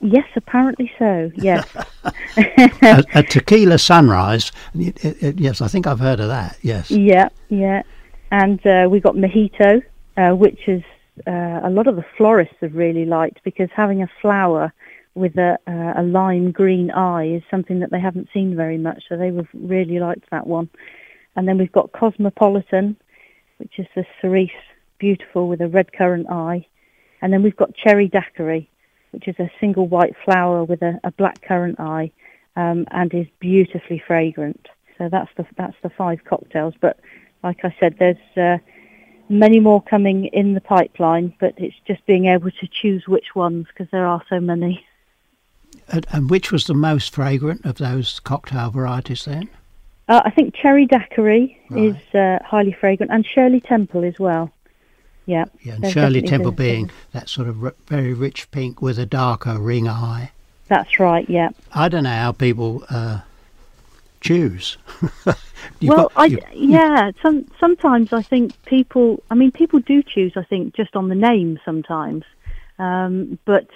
Yes, 0.01 0.25
apparently 0.35 0.91
so. 0.97 1.31
Yes. 1.35 1.67
a, 2.37 3.03
a, 3.13 3.23
tequila 3.23 3.77
sunrise. 3.77 4.51
It, 4.73 5.05
it, 5.05 5.23
it, 5.23 5.39
yes, 5.39 5.61
I 5.61 5.67
think 5.67 5.85
I've 5.85 5.99
heard 5.99 6.19
of 6.19 6.27
that. 6.27 6.57
Yes. 6.63 6.89
Yeah, 6.89 7.29
yeah. 7.49 7.83
And 8.31 8.65
uh, 8.65 8.87
we 8.89 8.99
got 8.99 9.15
mojito, 9.15 9.83
uh, 10.17 10.35
which 10.35 10.67
is 10.67 10.81
uh, 11.27 11.61
a 11.63 11.69
lot 11.69 11.87
of 11.87 11.95
the 11.97 12.05
florists 12.17 12.55
have 12.61 12.73
really 12.73 13.05
liked 13.05 13.43
because 13.43 13.69
having 13.75 14.01
a 14.01 14.09
flower 14.21 14.73
with 15.15 15.37
a, 15.37 15.57
uh, 15.67 16.01
a 16.01 16.03
lime 16.03 16.51
green 16.51 16.91
eye 16.91 17.27
is 17.27 17.43
something 17.51 17.79
that 17.79 17.91
they 17.91 17.99
haven't 17.99 18.29
seen 18.33 18.55
very 18.55 18.77
much, 18.77 19.03
so 19.09 19.17
they 19.17 19.31
would 19.31 19.47
really 19.53 19.99
liked 19.99 20.29
that 20.31 20.47
one. 20.47 20.69
And 21.35 21.47
then 21.47 21.57
we've 21.57 21.71
got 21.71 21.91
Cosmopolitan, 21.91 22.97
which 23.57 23.77
is 23.77 23.87
the 23.95 24.05
cerise, 24.21 24.49
beautiful 24.99 25.47
with 25.47 25.61
a 25.61 25.67
red 25.67 25.91
currant 25.93 26.29
eye. 26.29 26.65
And 27.21 27.31
then 27.31 27.43
we've 27.43 27.55
got 27.55 27.75
Cherry 27.75 28.07
Daiquiri, 28.07 28.69
which 29.11 29.27
is 29.27 29.35
a 29.39 29.51
single 29.59 29.87
white 29.87 30.15
flower 30.23 30.63
with 30.63 30.81
a, 30.81 30.99
a 31.03 31.11
black 31.11 31.41
currant 31.41 31.79
eye 31.79 32.11
um, 32.55 32.85
and 32.91 33.13
is 33.13 33.27
beautifully 33.39 34.01
fragrant. 34.05 34.67
So 34.97 35.09
that's 35.09 35.31
the 35.35 35.45
that's 35.57 35.75
the 35.83 35.89
five 35.89 36.23
cocktails. 36.25 36.73
But 36.79 36.99
like 37.43 37.63
I 37.63 37.75
said, 37.79 37.95
there's 37.97 38.37
uh, 38.37 38.57
many 39.29 39.59
more 39.59 39.81
coming 39.81 40.25
in 40.25 40.53
the 40.53 40.61
pipeline, 40.61 41.33
but 41.39 41.53
it's 41.57 41.75
just 41.87 42.05
being 42.05 42.27
able 42.27 42.51
to 42.51 42.67
choose 42.67 43.07
which 43.07 43.35
ones 43.35 43.67
because 43.67 43.89
there 43.91 44.05
are 44.05 44.21
so 44.29 44.39
many. 44.39 44.85
And, 45.91 46.05
and, 46.11 46.29
which 46.29 46.51
was 46.51 46.65
the 46.65 46.73
most 46.73 47.13
fragrant 47.13 47.65
of 47.65 47.77
those 47.77 48.19
cocktail 48.21 48.69
varieties 48.69 49.25
then? 49.25 49.49
Uh, 50.07 50.21
I 50.25 50.29
think 50.29 50.55
Cherry 50.55 50.85
Daiquiri 50.85 51.59
right. 51.69 51.83
is 51.83 52.15
uh, 52.15 52.39
highly 52.45 52.71
fragrant 52.71 53.11
and 53.11 53.25
Shirley 53.25 53.61
Temple 53.61 54.03
as 54.03 54.17
well. 54.19 54.51
Yeah. 55.25 55.45
Yeah, 55.61 55.75
and 55.75 55.89
Shirley 55.89 56.21
Temple 56.21 56.51
being 56.51 56.91
that 57.13 57.29
sort 57.29 57.47
of 57.47 57.63
r- 57.63 57.75
very 57.87 58.13
rich 58.13 58.49
pink 58.51 58.81
with 58.81 58.97
a 58.99 59.05
darker 59.05 59.59
ring 59.59 59.87
eye. 59.87 60.31
That's 60.67 60.99
right, 60.99 61.29
yeah. 61.29 61.49
I 61.73 61.89
don't 61.89 62.03
know 62.03 62.09
how 62.09 62.31
people 62.31 62.83
uh, 62.89 63.21
choose. 64.21 64.77
well, 65.25 65.35
got, 65.83 66.11
I, 66.15 66.25
yeah, 66.53 67.11
some, 67.21 67.49
sometimes 67.59 68.13
I 68.13 68.21
think 68.21 68.61
people, 68.63 69.21
I 69.29 69.35
mean, 69.35 69.51
people 69.51 69.79
do 69.79 70.01
choose, 70.01 70.33
I 70.35 70.43
think, 70.43 70.75
just 70.75 70.95
on 70.95 71.09
the 71.09 71.15
name 71.15 71.59
sometimes. 71.65 72.23
Um, 72.79 73.37
but 73.45 73.67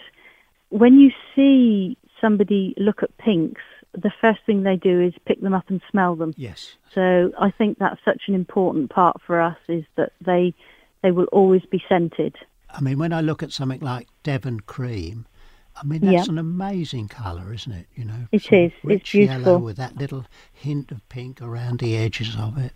when 0.69 0.99
you 0.99 1.11
see 1.35 1.97
somebody 2.21 2.73
look 2.77 3.03
at 3.03 3.15
pinks, 3.17 3.61
the 3.93 4.11
first 4.21 4.39
thing 4.45 4.63
they 4.63 4.75
do 4.75 5.01
is 5.01 5.13
pick 5.25 5.41
them 5.41 5.53
up 5.53 5.69
and 5.69 5.81
smell 5.89 6.15
them. 6.15 6.33
Yes. 6.37 6.75
So 6.93 7.31
I 7.39 7.51
think 7.51 7.77
that's 7.77 7.99
such 8.03 8.23
an 8.27 8.35
important 8.35 8.89
part 8.89 9.21
for 9.25 9.41
us 9.41 9.57
is 9.67 9.85
that 9.95 10.11
they 10.21 10.53
they 11.01 11.11
will 11.11 11.25
always 11.25 11.63
be 11.65 11.83
scented. 11.87 12.35
I 12.69 12.81
mean, 12.81 12.97
when 12.97 13.13
I 13.13 13.21
look 13.21 13.43
at 13.43 13.51
something 13.51 13.79
like 13.79 14.07
Devon 14.23 14.61
Cream, 14.61 15.27
I 15.75 15.85
mean, 15.85 16.01
that's 16.01 16.27
an 16.27 16.37
amazing 16.37 17.09
colour, 17.09 17.53
isn't 17.53 17.71
it? 17.71 17.87
You 17.95 18.05
know, 18.05 18.27
it 18.31 18.51
is. 18.51 18.71
Rich 18.83 19.01
it's 19.01 19.11
beautiful 19.11 19.41
yellow 19.43 19.57
with 19.57 19.77
that 19.77 19.97
little 19.97 20.25
hint 20.51 20.91
of 20.91 21.07
pink 21.09 21.41
around 21.41 21.79
the 21.79 21.95
edges 21.97 22.35
of 22.37 22.57
it. 22.57 22.73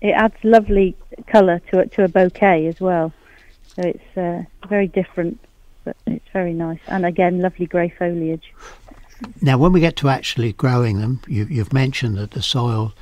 It 0.00 0.12
adds 0.12 0.36
lovely 0.42 0.96
colour 1.26 1.60
to 1.70 1.80
it 1.80 1.92
to 1.92 2.04
a 2.04 2.08
bouquet 2.08 2.66
as 2.66 2.80
well. 2.80 3.12
So 3.66 3.82
it's 3.82 4.16
uh, 4.16 4.42
very 4.68 4.88
different, 4.88 5.38
but 5.84 5.96
it's 6.06 6.28
very 6.32 6.52
nice. 6.52 6.80
And 6.86 7.04
again, 7.06 7.40
lovely 7.40 7.66
grey 7.66 7.88
foliage. 7.88 8.52
Now, 9.42 9.58
when 9.58 9.72
we 9.72 9.80
get 9.80 9.96
to 9.96 10.08
actually 10.08 10.52
growing 10.54 11.00
them, 11.00 11.20
you, 11.26 11.44
you've 11.44 11.72
mentioned 11.72 12.16
that 12.16 12.30
the 12.30 12.42
soil 12.42 12.94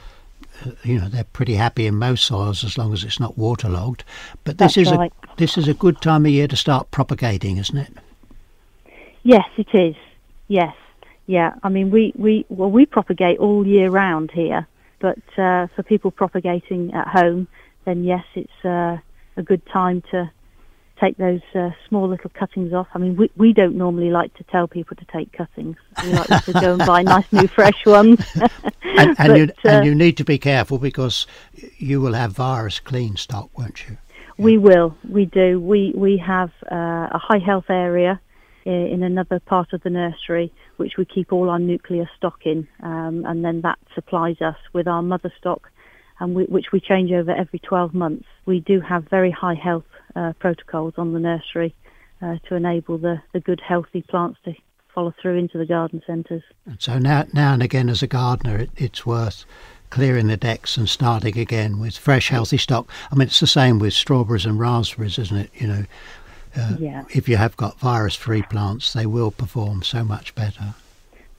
you 0.83 0.99
know 0.99 1.09
they're 1.09 1.25
pretty 1.25 1.55
happy 1.55 1.87
in 1.87 1.95
most 1.95 2.25
soils 2.25 2.65
as 2.65 2.77
long 2.77 2.93
as 2.93 3.05
it's 3.05 3.21
not 3.21 3.39
waterlogged. 3.39 4.05
But 4.45 4.59
this 4.59 4.75
That's 4.75 4.89
is 4.89 4.97
right. 4.97 5.13
a 5.23 5.37
this 5.37 5.57
is 5.57 5.69
a 5.69 5.75
good 5.75 6.01
time 6.01 6.27
of 6.27 6.33
year 6.33 6.49
to 6.49 6.57
start 6.57 6.91
propagating, 6.91 7.59
isn't 7.59 7.77
it? 7.77 7.93
Yes, 9.23 9.47
it 9.57 9.69
is. 9.75 9.97
Yes, 10.49 10.75
yeah. 11.27 11.55
I 11.63 11.69
mean, 11.69 11.91
we 11.91 12.13
we 12.17 12.47
well 12.49 12.71
we 12.71 12.87
propagate 12.87 13.39
all 13.39 13.67
year 13.67 13.91
round 13.91 14.31
here, 14.31 14.67
but 15.01 15.19
uh, 15.37 15.69
for 15.75 15.83
people 15.85 16.11
propagating 16.11 16.93
at 16.95 17.09
home, 17.09 17.49
then 17.85 18.05
yes, 18.05 18.25
it's 18.35 18.65
uh, 18.65 18.99
a 19.37 19.43
good 19.43 19.65
time 19.67 20.03
to 20.11 20.31
take 21.01 21.17
those 21.17 21.41
uh, 21.55 21.71
small 21.89 22.09
little 22.09 22.31
cuttings 22.31 22.73
off. 22.73 22.89
I 22.95 22.99
mean, 22.99 23.17
we, 23.17 23.31
we 23.37 23.53
don't 23.53 23.77
normally 23.77 24.11
like 24.11 24.35
to 24.35 24.45
tell 24.45 24.67
people 24.67 24.97
to 24.97 25.05
take 25.07 25.33
cuttings. 25.33 25.77
We 26.05 26.13
like 26.13 26.45
to 26.45 26.53
go 26.53 26.75
and 26.75 26.87
buy 26.87 27.03
nice 27.03 27.31
new 27.33 27.47
fresh 27.49 27.85
ones. 27.87 28.21
and, 28.35 28.51
and, 28.83 29.17
but, 29.17 29.37
you, 29.37 29.45
uh, 29.65 29.69
and 29.69 29.87
you 29.87 29.95
need 29.95 30.17
to 30.19 30.25
be 30.25 30.39
careful 30.39 30.79
because 30.79 31.27
you 31.79 32.01
will 32.01 32.15
have 32.15 32.33
virus 32.33 32.81
clean 32.81 33.17
stock, 33.17 33.57
won't 33.57 33.89
you? 33.89 33.97
We 34.39 34.53
yeah. 34.53 34.59
will. 34.59 34.97
We 35.09 35.25
do. 35.25 35.61
We 35.61 35.93
we 35.97 36.17
have 36.19 36.51
uh, 36.71 37.09
a 37.11 37.19
high 37.19 37.39
health 37.45 37.71
area 37.71 38.21
in 38.65 39.03
another 39.03 39.41
part 39.41 39.73
of 39.73 39.83
the 39.83 39.89
nursery, 39.89 40.53
which 40.77 40.99
we 40.99 41.05
keep 41.07 41.33
all 41.33 41.49
our 41.49 41.59
nuclear 41.59 42.09
stock 42.17 42.41
in, 42.45 42.69
um, 42.83 43.25
and 43.27 43.43
then 43.43 43.63
that 43.63 43.79
supplies 43.95 44.43
us 44.43 44.57
with 44.75 44.87
our 44.87 45.01
mother 45.01 45.33
stock, 45.39 45.71
and 46.21 46.35
we, 46.35 46.45
which 46.45 46.67
we 46.71 46.79
change 46.79 47.11
over 47.11 47.31
every 47.31 47.61
12 47.61 47.95
months. 47.95 48.27
We 48.45 48.61
do 48.61 48.81
have 48.81 49.05
very 49.09 49.31
high 49.31 49.55
health 49.55 49.87
uh, 50.19 50.33
protocols 50.39 50.95
on 50.97 51.13
the 51.13 51.21
nursery 51.21 51.73
uh, 52.21 52.37
to 52.49 52.57
enable 52.57 52.99
the, 52.99 53.17
the 53.33 53.41
good 53.41 53.61
healthy 53.61 54.03
plants 54.03 54.39
to 54.45 54.53
follow 54.95 55.15
through 55.21 55.39
into 55.39 55.59
the 55.59 55.67
garden 55.67 56.03
centres. 56.07 56.43
And 56.67 56.81
so 56.81 56.99
now, 56.99 57.25
now 57.33 57.53
and 57.55 57.63
again, 57.63 57.89
as 57.89 58.03
a 58.03 58.07
gardener, 58.09 58.57
it, 58.59 58.71
it's 58.77 59.07
worth 59.07 59.45
clearing 59.91 60.27
the 60.27 60.37
decks 60.37 60.77
and 60.77 60.89
starting 60.89 61.39
again 61.39 61.79
with 61.79 61.97
fresh, 61.97 62.29
healthy 62.31 62.59
stock. 62.59 62.91
I 63.11 63.15
mean, 63.15 63.29
it's 63.29 63.41
the 63.41 63.47
same 63.47 63.79
with 63.79 63.95
strawberries 63.95 64.47
and 64.47 64.59
raspberries, 64.59 65.19
isn't 65.19 65.37
it? 65.37 65.51
You 65.55 65.67
know, 65.69 65.85
uh, 66.57 66.77
yeah. 66.79 67.05
if 67.15 67.29
you 67.29 67.37
have 67.37 67.57
got 67.57 67.79
virus-free 67.79 68.43
plants, 68.43 68.93
they 68.93 69.07
will 69.07 69.31
perform 69.31 69.83
so 69.83 70.03
much 70.05 70.35
better. 70.35 70.75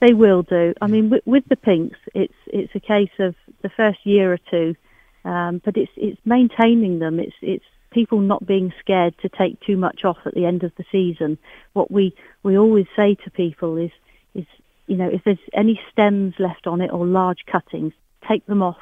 They 0.00 0.14
will 0.14 0.42
do. 0.42 0.72
I 0.80 0.86
mean, 0.86 1.10
with, 1.10 1.22
with 1.26 1.44
the 1.48 1.56
pinks, 1.56 1.98
it's 2.14 2.40
it's 2.46 2.74
a 2.74 2.80
case 2.80 3.10
of 3.18 3.34
the 3.60 3.68
first 3.68 3.98
year 4.04 4.32
or 4.32 4.38
two, 4.50 4.74
um, 5.26 5.60
but 5.62 5.76
it's 5.76 5.92
it's 5.96 6.18
maintaining 6.24 7.00
them. 7.00 7.20
It's 7.20 7.36
it's 7.42 7.64
people 7.90 8.20
not 8.20 8.46
being 8.46 8.72
scared 8.80 9.14
to 9.18 9.28
take 9.28 9.60
too 9.60 9.76
much 9.76 10.04
off 10.04 10.18
at 10.24 10.34
the 10.34 10.46
end 10.46 10.62
of 10.62 10.72
the 10.76 10.84
season. 10.90 11.38
What 11.72 11.90
we, 11.90 12.14
we 12.42 12.56
always 12.56 12.86
say 12.96 13.16
to 13.16 13.30
people 13.30 13.76
is, 13.76 13.90
is, 14.34 14.46
you 14.86 14.96
know, 14.96 15.08
if 15.08 15.22
there's 15.24 15.38
any 15.52 15.80
stems 15.92 16.34
left 16.38 16.66
on 16.66 16.80
it 16.80 16.92
or 16.92 17.06
large 17.06 17.44
cuttings, 17.46 17.92
take 18.28 18.46
them 18.46 18.62
off 18.62 18.78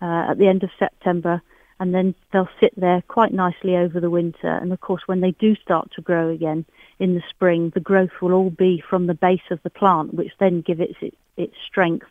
uh, 0.00 0.30
at 0.30 0.38
the 0.38 0.48
end 0.48 0.62
of 0.62 0.70
September 0.78 1.42
and 1.82 1.92
then 1.92 2.14
they'll 2.32 2.48
sit 2.60 2.72
there 2.76 3.02
quite 3.08 3.32
nicely 3.32 3.74
over 3.74 3.98
the 3.98 4.08
winter. 4.08 4.46
And 4.46 4.72
of 4.72 4.80
course, 4.80 5.02
when 5.06 5.20
they 5.20 5.32
do 5.32 5.56
start 5.56 5.90
to 5.96 6.00
grow 6.00 6.28
again 6.28 6.64
in 7.00 7.14
the 7.16 7.22
spring, 7.30 7.72
the 7.74 7.80
growth 7.80 8.20
will 8.20 8.34
all 8.34 8.50
be 8.50 8.80
from 8.88 9.08
the 9.08 9.14
base 9.14 9.50
of 9.50 9.60
the 9.64 9.70
plant, 9.70 10.14
which 10.14 10.30
then 10.38 10.60
gives 10.60 10.80
it 10.80 10.96
its, 11.00 11.16
its 11.36 11.54
strength 11.66 12.06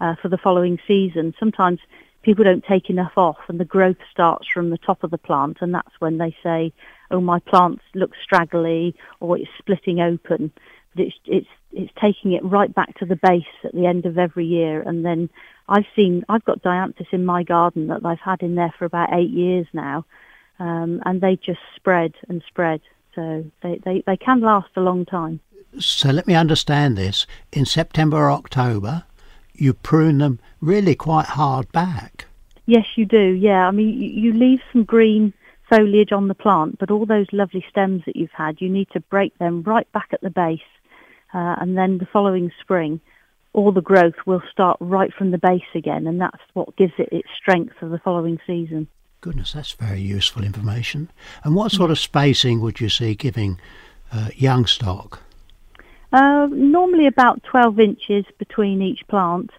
uh, 0.00 0.16
for 0.20 0.28
the 0.28 0.36
following 0.36 0.78
season. 0.86 1.34
Sometimes 1.40 1.80
people 2.26 2.42
don't 2.42 2.64
take 2.64 2.90
enough 2.90 3.12
off 3.16 3.38
and 3.48 3.60
the 3.60 3.64
growth 3.64 3.96
starts 4.10 4.48
from 4.52 4.70
the 4.70 4.78
top 4.78 5.04
of 5.04 5.12
the 5.12 5.16
plant 5.16 5.58
and 5.60 5.72
that's 5.72 6.00
when 6.00 6.18
they 6.18 6.36
say, 6.42 6.72
oh, 7.12 7.20
my 7.20 7.38
plant 7.38 7.80
looks 7.94 8.18
straggly 8.20 8.96
or 9.20 9.38
it's 9.38 9.48
splitting 9.58 10.00
open. 10.00 10.50
But 10.96 11.06
it's, 11.06 11.14
it's, 11.24 11.46
it's 11.70 11.92
taking 12.02 12.32
it 12.32 12.44
right 12.44 12.74
back 12.74 12.98
to 12.98 13.06
the 13.06 13.14
base 13.14 13.44
at 13.62 13.72
the 13.72 13.86
end 13.86 14.06
of 14.06 14.18
every 14.18 14.44
year. 14.44 14.82
And 14.82 15.04
then 15.04 15.30
I've 15.68 15.84
seen, 15.94 16.24
I've 16.28 16.44
got 16.44 16.64
dianthus 16.64 17.06
in 17.12 17.24
my 17.24 17.44
garden 17.44 17.86
that 17.86 18.04
I've 18.04 18.18
had 18.18 18.42
in 18.42 18.56
there 18.56 18.74
for 18.76 18.86
about 18.86 19.14
eight 19.14 19.30
years 19.30 19.68
now. 19.72 20.04
Um, 20.58 21.00
and 21.06 21.20
they 21.20 21.36
just 21.36 21.60
spread 21.76 22.14
and 22.28 22.42
spread. 22.48 22.80
So 23.14 23.44
they, 23.62 23.80
they, 23.84 24.02
they 24.04 24.16
can 24.16 24.40
last 24.40 24.70
a 24.74 24.80
long 24.80 25.04
time. 25.04 25.38
So 25.78 26.10
let 26.10 26.26
me 26.26 26.34
understand 26.34 26.96
this. 26.96 27.24
In 27.52 27.66
September 27.66 28.16
or 28.16 28.32
October, 28.32 29.04
you 29.60 29.72
prune 29.72 30.18
them 30.18 30.38
really 30.60 30.94
quite 30.94 31.26
hard 31.26 31.70
back. 31.72 32.26
Yes, 32.66 32.86
you 32.96 33.04
do. 33.04 33.32
Yeah, 33.32 33.68
I 33.68 33.70
mean, 33.70 34.00
you, 34.00 34.32
leave 34.32 34.60
some 34.72 34.84
green 34.84 35.32
foliage 35.70 36.12
on 36.12 36.28
the 36.28 36.34
plant, 36.34 36.78
but 36.78 36.90
all 36.90 37.06
those 37.06 37.26
lovely 37.32 37.64
stems 37.70 38.02
that 38.06 38.16
you've 38.16 38.30
had, 38.32 38.60
you 38.60 38.68
need 38.68 38.88
to 38.92 39.00
break 39.00 39.36
them 39.38 39.62
right 39.62 39.90
back 39.92 40.08
at 40.12 40.20
the 40.20 40.30
base, 40.30 40.60
uh, 41.32 41.56
and 41.60 41.76
then 41.78 41.98
the 41.98 42.06
following 42.06 42.50
spring, 42.60 43.00
all 43.52 43.72
the 43.72 43.80
growth 43.80 44.14
will 44.26 44.42
start 44.50 44.76
right 44.80 45.12
from 45.14 45.30
the 45.30 45.38
base 45.38 45.62
again, 45.74 46.06
and 46.06 46.20
that's 46.20 46.42
what 46.54 46.76
gives 46.76 46.92
it 46.98 47.08
its 47.12 47.28
strength 47.36 47.74
for 47.78 47.88
the 47.88 47.98
following 47.98 48.38
season. 48.46 48.88
Goodness, 49.20 49.52
that's 49.52 49.72
very 49.72 50.00
useful 50.00 50.44
information. 50.44 51.10
And 51.42 51.54
what 51.54 51.72
sort 51.72 51.90
of 51.90 51.98
spacing 51.98 52.60
would 52.60 52.80
you 52.80 52.88
see 52.88 53.14
giving 53.14 53.58
uh, 54.12 54.28
young 54.36 54.66
stock? 54.66 55.22
Uh, 56.16 56.46
normally 56.50 57.06
about 57.06 57.42
12 57.42 57.78
inches 57.78 58.24
between 58.38 58.80
each 58.80 59.06
plant. 59.06 59.50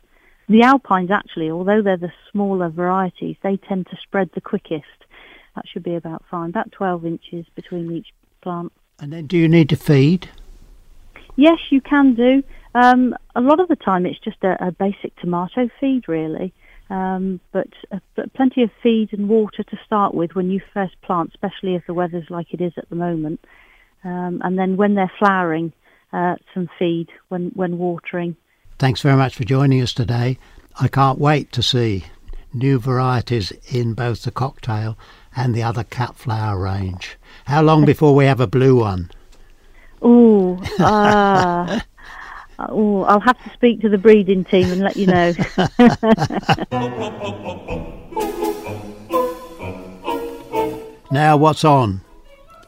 The 0.49 0.63
alpines 0.63 1.11
actually, 1.11 1.51
although 1.51 1.83
they're 1.83 1.97
the 1.97 2.11
smaller 2.31 2.69
varieties, 2.69 3.35
they 3.43 3.57
tend 3.57 3.85
to 3.91 3.97
spread 4.01 4.31
the 4.33 4.41
quickest. 4.41 5.05
That 5.55 5.67
should 5.67 5.83
be 5.83 5.93
about 5.93 6.23
fine, 6.31 6.49
about 6.49 6.71
12 6.71 7.05
inches 7.05 7.45
between 7.53 7.91
each 7.91 8.07
plant. 8.41 8.73
And 8.99 9.13
then 9.13 9.27
do 9.27 9.37
you 9.37 9.47
need 9.47 9.69
to 9.69 9.75
feed? 9.75 10.29
Yes, 11.35 11.59
you 11.69 11.79
can 11.79 12.15
do. 12.15 12.43
Um, 12.73 13.15
a 13.35 13.41
lot 13.41 13.59
of 13.59 13.67
the 13.67 13.75
time 13.75 14.07
it's 14.07 14.17
just 14.17 14.43
a, 14.43 14.69
a 14.69 14.71
basic 14.71 15.15
tomato 15.17 15.69
feed 15.79 16.09
really. 16.09 16.53
Um, 16.89 17.39
but, 17.51 17.69
uh, 17.91 17.99
but 18.15 18.33
plenty 18.33 18.63
of 18.63 18.71
feed 18.81 19.13
and 19.13 19.29
water 19.29 19.61
to 19.61 19.79
start 19.85 20.15
with 20.15 20.33
when 20.33 20.49
you 20.49 20.61
first 20.73 20.99
plant, 21.03 21.29
especially 21.35 21.75
if 21.75 21.85
the 21.85 21.93
weather's 21.93 22.31
like 22.31 22.51
it 22.51 22.61
is 22.61 22.73
at 22.77 22.89
the 22.89 22.95
moment. 22.95 23.45
Um, 24.03 24.41
and 24.43 24.57
then 24.57 24.75
when 24.75 24.95
they're 24.95 25.11
flowering, 25.19 25.71
uh, 26.13 26.35
some 26.53 26.69
feed 26.77 27.09
when, 27.29 27.51
when 27.55 27.77
watering. 27.77 28.35
Thanks 28.79 29.01
very 29.01 29.17
much 29.17 29.35
for 29.35 29.43
joining 29.43 29.81
us 29.81 29.93
today. 29.93 30.37
I 30.79 30.87
can't 30.87 31.19
wait 31.19 31.51
to 31.53 31.63
see 31.63 32.05
new 32.53 32.79
varieties 32.79 33.51
in 33.69 33.93
both 33.93 34.23
the 34.23 34.31
cocktail 34.31 34.97
and 35.35 35.53
the 35.53 35.63
other 35.63 35.83
cat 35.83 36.15
flower 36.15 36.59
range. 36.59 37.17
How 37.45 37.61
long 37.61 37.85
before 37.93 38.15
we 38.15 38.25
have 38.25 38.39
a 38.39 38.47
blue 38.47 38.79
one? 38.79 39.11
Oh, 40.01 40.57
uh, 40.79 41.79
oh, 42.59 43.03
I'll 43.03 43.19
have 43.19 43.43
to 43.43 43.49
speak 43.53 43.81
to 43.81 43.89
the 43.89 43.97
breeding 43.97 44.45
team 44.45 44.71
and 44.71 44.81
let 44.81 44.95
you 44.95 45.07
know. 45.07 45.33
now, 51.11 51.37
what's 51.37 51.65
on? 51.65 52.01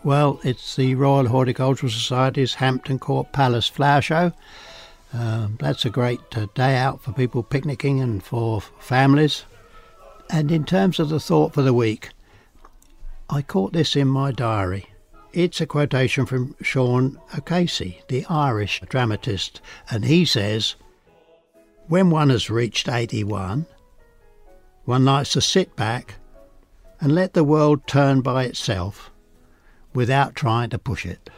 Well, 0.02 0.40
it's 0.46 0.78
the 0.78 0.96
Royal 0.96 1.28
Horticultural 1.28 1.92
Society's 1.92 2.54
Hampton 2.54 3.00
Court 3.00 3.34
Palace 3.34 3.68
Flower 3.68 4.02
Show. 4.02 4.32
Um, 5.14 5.58
that's 5.60 5.84
a 5.84 5.90
great 5.90 6.22
uh, 6.38 6.48
day 6.56 6.78
out 6.78 7.02
for 7.02 7.12
people 7.12 7.44
picnicking 7.44 8.00
and 8.00 8.24
for 8.24 8.62
families. 8.80 9.44
And 10.30 10.52
in 10.52 10.64
terms 10.64 11.00
of 11.00 11.10
the 11.10 11.20
thought 11.20 11.54
for 11.54 11.64
the 11.64 11.74
week, 11.74 12.12
I 13.30 13.42
caught 13.42 13.74
this 13.74 13.98
in 13.98 14.08
my 14.08 14.32
diary. 14.32 14.86
It's 15.34 15.60
a 15.60 15.66
quotation 15.66 16.26
from 16.26 16.56
Sean 16.62 17.20
O'Casey, 17.38 18.02
the 18.08 18.26
Irish 18.30 18.82
dramatist, 18.88 19.60
and 19.90 20.06
he 20.06 20.24
says, 20.24 20.76
When 21.90 22.10
one 22.10 22.30
has 22.30 22.50
reached 22.50 22.88
81, 22.88 23.66
one 24.86 25.06
likes 25.06 25.34
to 25.34 25.42
sit 25.42 25.76
back 25.76 26.16
and 27.02 27.14
let 27.14 27.34
the 27.34 27.44
world 27.44 27.86
turn 27.86 28.22
by 28.22 28.46
itself 28.46 29.09
without 29.94 30.36
trying 30.36 30.70
to 30.70 30.80
push 30.80 31.06
it. 31.06 31.30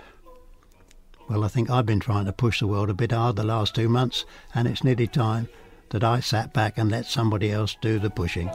Well, 1.29 1.43
I 1.43 1.47
think 1.47 1.69
I've 1.69 1.85
been 1.85 1.99
trying 1.99 2.25
to 2.25 2.33
push 2.33 2.59
the 2.59 2.67
world 2.67 2.89
a 2.89 2.93
bit 2.93 3.11
hard 3.11 3.35
the 3.35 3.43
last 3.43 3.75
two 3.75 3.87
months, 3.87 4.25
and 4.53 4.67
it's 4.67 4.83
nearly 4.83 5.07
time 5.07 5.47
that 5.89 6.03
I 6.03 6.19
sat 6.19 6.53
back 6.53 6.77
and 6.77 6.91
let 6.91 7.05
somebody 7.05 7.51
else 7.51 7.77
do 7.81 7.99
the 7.99 8.09
pushing. 8.09 8.49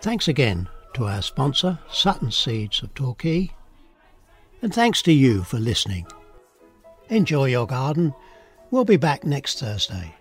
Thanks 0.00 0.26
again 0.26 0.68
to 0.94 1.06
our 1.06 1.22
sponsor, 1.22 1.78
Sutton 1.90 2.32
Seeds 2.32 2.82
of 2.82 2.92
Torquay, 2.94 3.50
and 4.60 4.74
thanks 4.74 5.02
to 5.02 5.12
you 5.12 5.44
for 5.44 5.58
listening. 5.58 6.06
Enjoy 7.08 7.44
your 7.44 7.66
garden. 7.66 8.14
We'll 8.70 8.84
be 8.84 8.96
back 8.96 9.24
next 9.24 9.60
Thursday. 9.60 10.14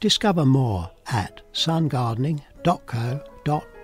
Discover 0.00 0.46
more 0.46 0.90
at 1.06 1.42
sungardening.co.uk. 1.52 3.73